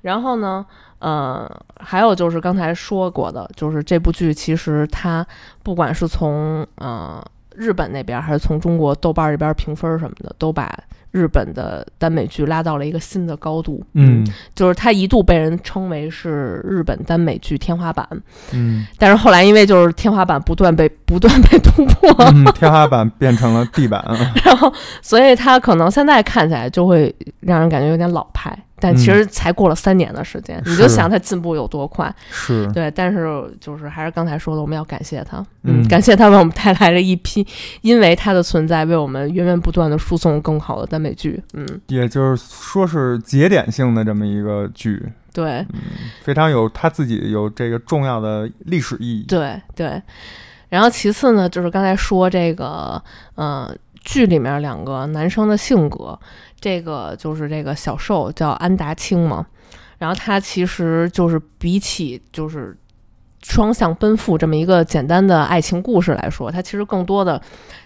[0.00, 0.66] 然后呢，
[1.04, 1.46] 呃，
[1.78, 5.26] 还有就是刚才说过的，就是这部剧其实它
[5.62, 7.22] 不管是从呃
[7.54, 10.74] 日本那边，还是从中国豆瓣这边评分什么的，都把
[11.10, 13.84] 日本的耽美剧拉到了一个新的高度。
[13.92, 14.26] 嗯。
[14.54, 18.08] 就是它一度被人称为是日本耽美剧天花板，
[18.54, 18.86] 嗯。
[18.98, 24.02] 但是后来因为就是天花板不断被不断被突破，嗯，天花板变成了地板，
[24.42, 24.72] 然后
[25.02, 32.14] 所以它可能现在看起来就会让人感觉有点老派，但其实才过了三年的时间，你就想他进步有多快。
[32.30, 33.26] 是，对，但是
[33.60, 37.46] 就是还是刚才说的，我们要感谢他，嗯感谢他为我们带来了一批
[37.82, 41.42] 因为他的存在为我们源源不断的输送更好的耽美剧。
[41.52, 45.02] 嗯，也就是说是节点性的这么一个剧，
[45.32, 45.64] 对
[46.22, 49.24] 非常有他自己有这个重要的历史意义。
[49.28, 50.02] 对对。
[50.70, 53.00] 然后其次呢，就是刚才说这个，
[53.36, 53.72] 呃，
[54.02, 56.18] 剧里面两个男生的性格，
[56.64, 59.44] 这个就是这个小受叫安达清嘛，
[59.98, 62.74] 然后他其实就是比起就是
[63.42, 67.38] 双向奔赴这么一个简单的爱情故事来说，他其实更多的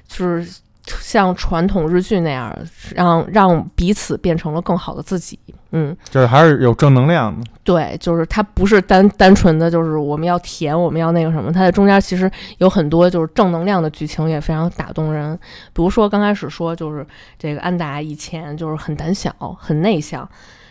[0.07, 0.61] 就是
[1.01, 2.56] 像传统日剧那样，
[2.94, 5.39] 让让彼此变成了更好的自己。
[5.70, 7.47] 嗯，就是还是有正能量的。
[7.62, 15.39] 对，就是它不是单单纯的就是我们要甜，我们要那个什么，它在中间其实有很多就是正能量的剧情，也非常打动人。
[15.74, 17.06] 比如说刚开始说就是
[17.39, 20.27] 这个安达以前就是很胆小、很内向，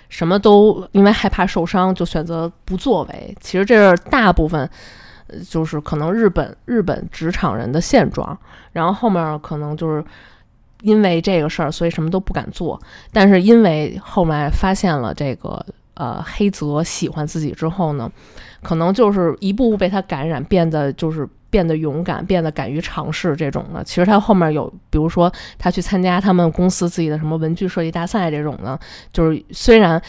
[0.09, 3.37] 什么都因为害怕受伤就选择不作为。
[3.39, 4.67] 其实这是大部分。
[5.49, 8.37] 就是可能日本日本职场人的现状，
[8.71, 10.03] 然后后面可能就是
[10.81, 12.79] 因为这个事儿，所以什么都不敢做。
[13.11, 18.11] 但是因为后来发现了这个呃黑泽喜欢自己之后呢，
[18.61, 23.83] 可能就是一步步被他感染，变得就是变得勇敢，变得敢于尝试这种的。
[23.83, 28.79] 其实他后面有，比如说他去参加他们公司自己的什么文具设计大赛这种呢，
[29.11, 30.01] 就是虽然。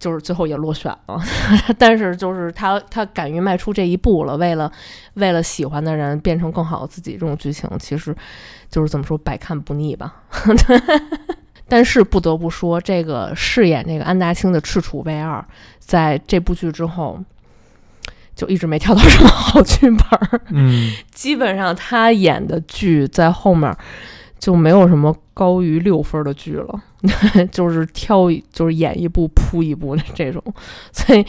[0.00, 1.22] 就是最后也落选了，
[1.78, 4.72] 但是就是他他敢于迈出这一步了，为了
[5.14, 8.16] 为了喜欢的人变成更好的自己，这种剧情其实
[8.70, 10.22] 就是怎么说百看不腻吧。
[11.68, 15.44] 但是不得不说，这个饰演这个安达清的赤楚卫二，
[15.78, 17.22] 在这部剧之后，
[18.34, 20.40] 就一直没挑到什么好剧本儿。
[20.48, 23.72] 嗯基本上他演的剧在后面
[24.38, 26.82] 就没有什么高于六分的剧了，
[27.50, 30.42] 就是挑就是演一部扑一部的这种，
[30.92, 31.24] 所以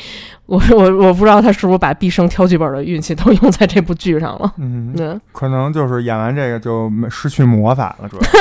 [0.46, 4.54] 我我我不知道他是不是把毕生挑剧本的运气都用在这部剧上了。
[4.58, 8.22] 嗯，嗯，可能就是演完这个就没失去魔法了，主要。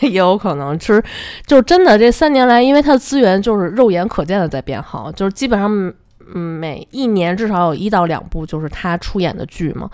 [0.00, 1.02] 也有可能其实，
[1.44, 5.70] 就真的这三年来，因为他的资源就是肉眼可见的在变好，就是基本上
[6.34, 9.90] 嗯每一年至少有一到两部就是他出演的剧嘛，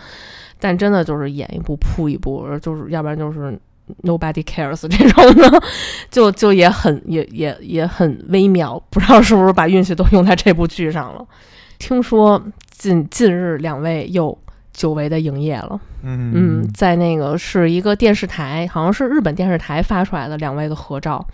[0.60, 3.58] 但真的就是演一部扑一部，就是要不然就是
[4.02, 5.62] nobody cares 这种的，
[6.10, 11.26] 就就也很也也也很微妙，不知道是不是把运气都用在这部剧上了。
[11.78, 14.36] 听说近近日两位又
[14.72, 15.80] 久违的营业了。
[16.08, 21.26] 嗯嗯，在那个是一个电视台，好像是日本电视台发出来的两位的合照，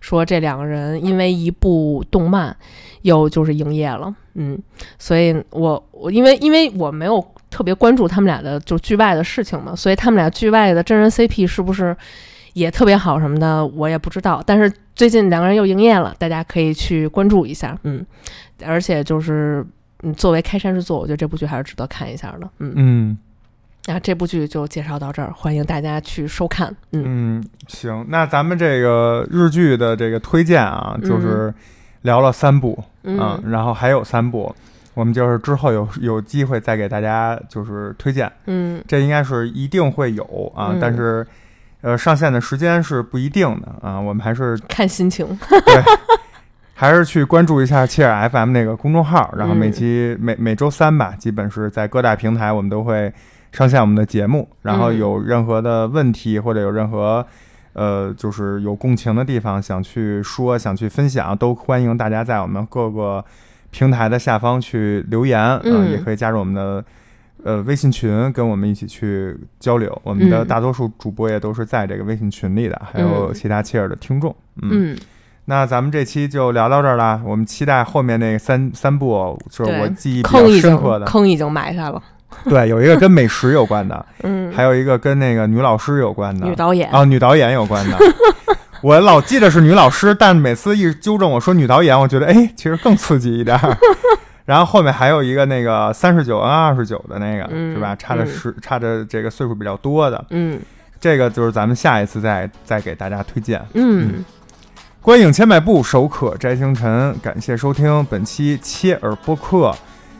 [0.00, 2.56] 说这两个人因为一部动漫
[3.02, 4.56] 又就是营业了，嗯，
[4.98, 7.20] 所以我我因为因为我没有
[7.50, 11.94] 特别关注他们俩的就剧外的事情嘛，所以他们俩剧外的真人 CP 是不是
[12.52, 14.42] 也特别好什么的，我也不知道。
[14.46, 18.04] 但是最近两个人又营业了，大家可以去关注一下，嗯，
[18.64, 19.66] 而且就是
[20.02, 22.72] 嗯，作为开山之作，我觉得这部剧还是值得看一下的，嗯。
[22.76, 23.18] 嗯
[23.86, 26.68] 那这部剧就介绍到这儿，欢迎大家去收看。
[26.92, 27.02] 嗯
[27.38, 31.52] 嗯，行，那咱们这个日剧的这个推荐啊，就是
[32.02, 34.54] 聊了三部，嗯然后还有三部，
[34.94, 41.26] 我们就是之后有有机会再给大家就是推荐，嗯这应该是一定会有啊，嗯但是
[41.80, 45.26] 呃上线的时间是不一定的啊，我们还是看心情。
[45.48, 45.82] 对，
[46.74, 53.12] 还是去关注一下切尔 FM 那个公众号，然后每嗯期、每每周三吧，基本是在各大平台我们都会
[53.52, 57.24] 上线我们的节目，然后嗯有任何的问题或者有任何。
[57.72, 63.24] 呃，就是有共情的地方，想去说、想去分享，都欢迎大家在我们各个
[63.70, 66.84] 平台的下方去留言，呃嗯也可以加入我们的
[67.44, 69.96] 呃微信群，跟我们一起去交流。
[70.02, 74.34] 我们的嗯大多数主播也都是在这个微信群里的，还有嗯其他切尔的听众。
[74.62, 74.96] 嗯，
[75.44, 81.06] 那咱们这期就聊到这儿啦，我们期待后面那三三部，就是我记忆比较深刻的。
[81.06, 82.02] 坑已经埋下了。
[82.44, 86.90] 对，有一个跟美食有关的， 嗯，还有一个跟那个女老师有关的，女导演。
[86.90, 87.96] 啊，女导演有关的。
[88.82, 93.76] 我老记得是女老师，但每次一纠正我说女导演，我觉得哎，其实更刺激一点儿。
[94.46, 97.94] 然后后面还有一个那个三十九跟二十九的那个，嗯是吧？
[97.96, 100.58] 差的嗯是差的这个岁数比较多的，嗯
[100.98, 103.60] 这个就是咱们下一次再再给大家推荐。
[103.74, 104.24] 嗯，
[105.00, 107.16] 观影千百步，手可摘星辰。
[107.22, 109.72] 感谢收听本期切尔播客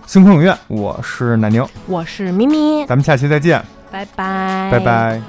[0.06, 3.60] 星空影院，我是奶牛，我是咪咪，咱们下期再见，
[3.90, 4.80] 拜拜，拜。
[4.80, 5.20] 拜。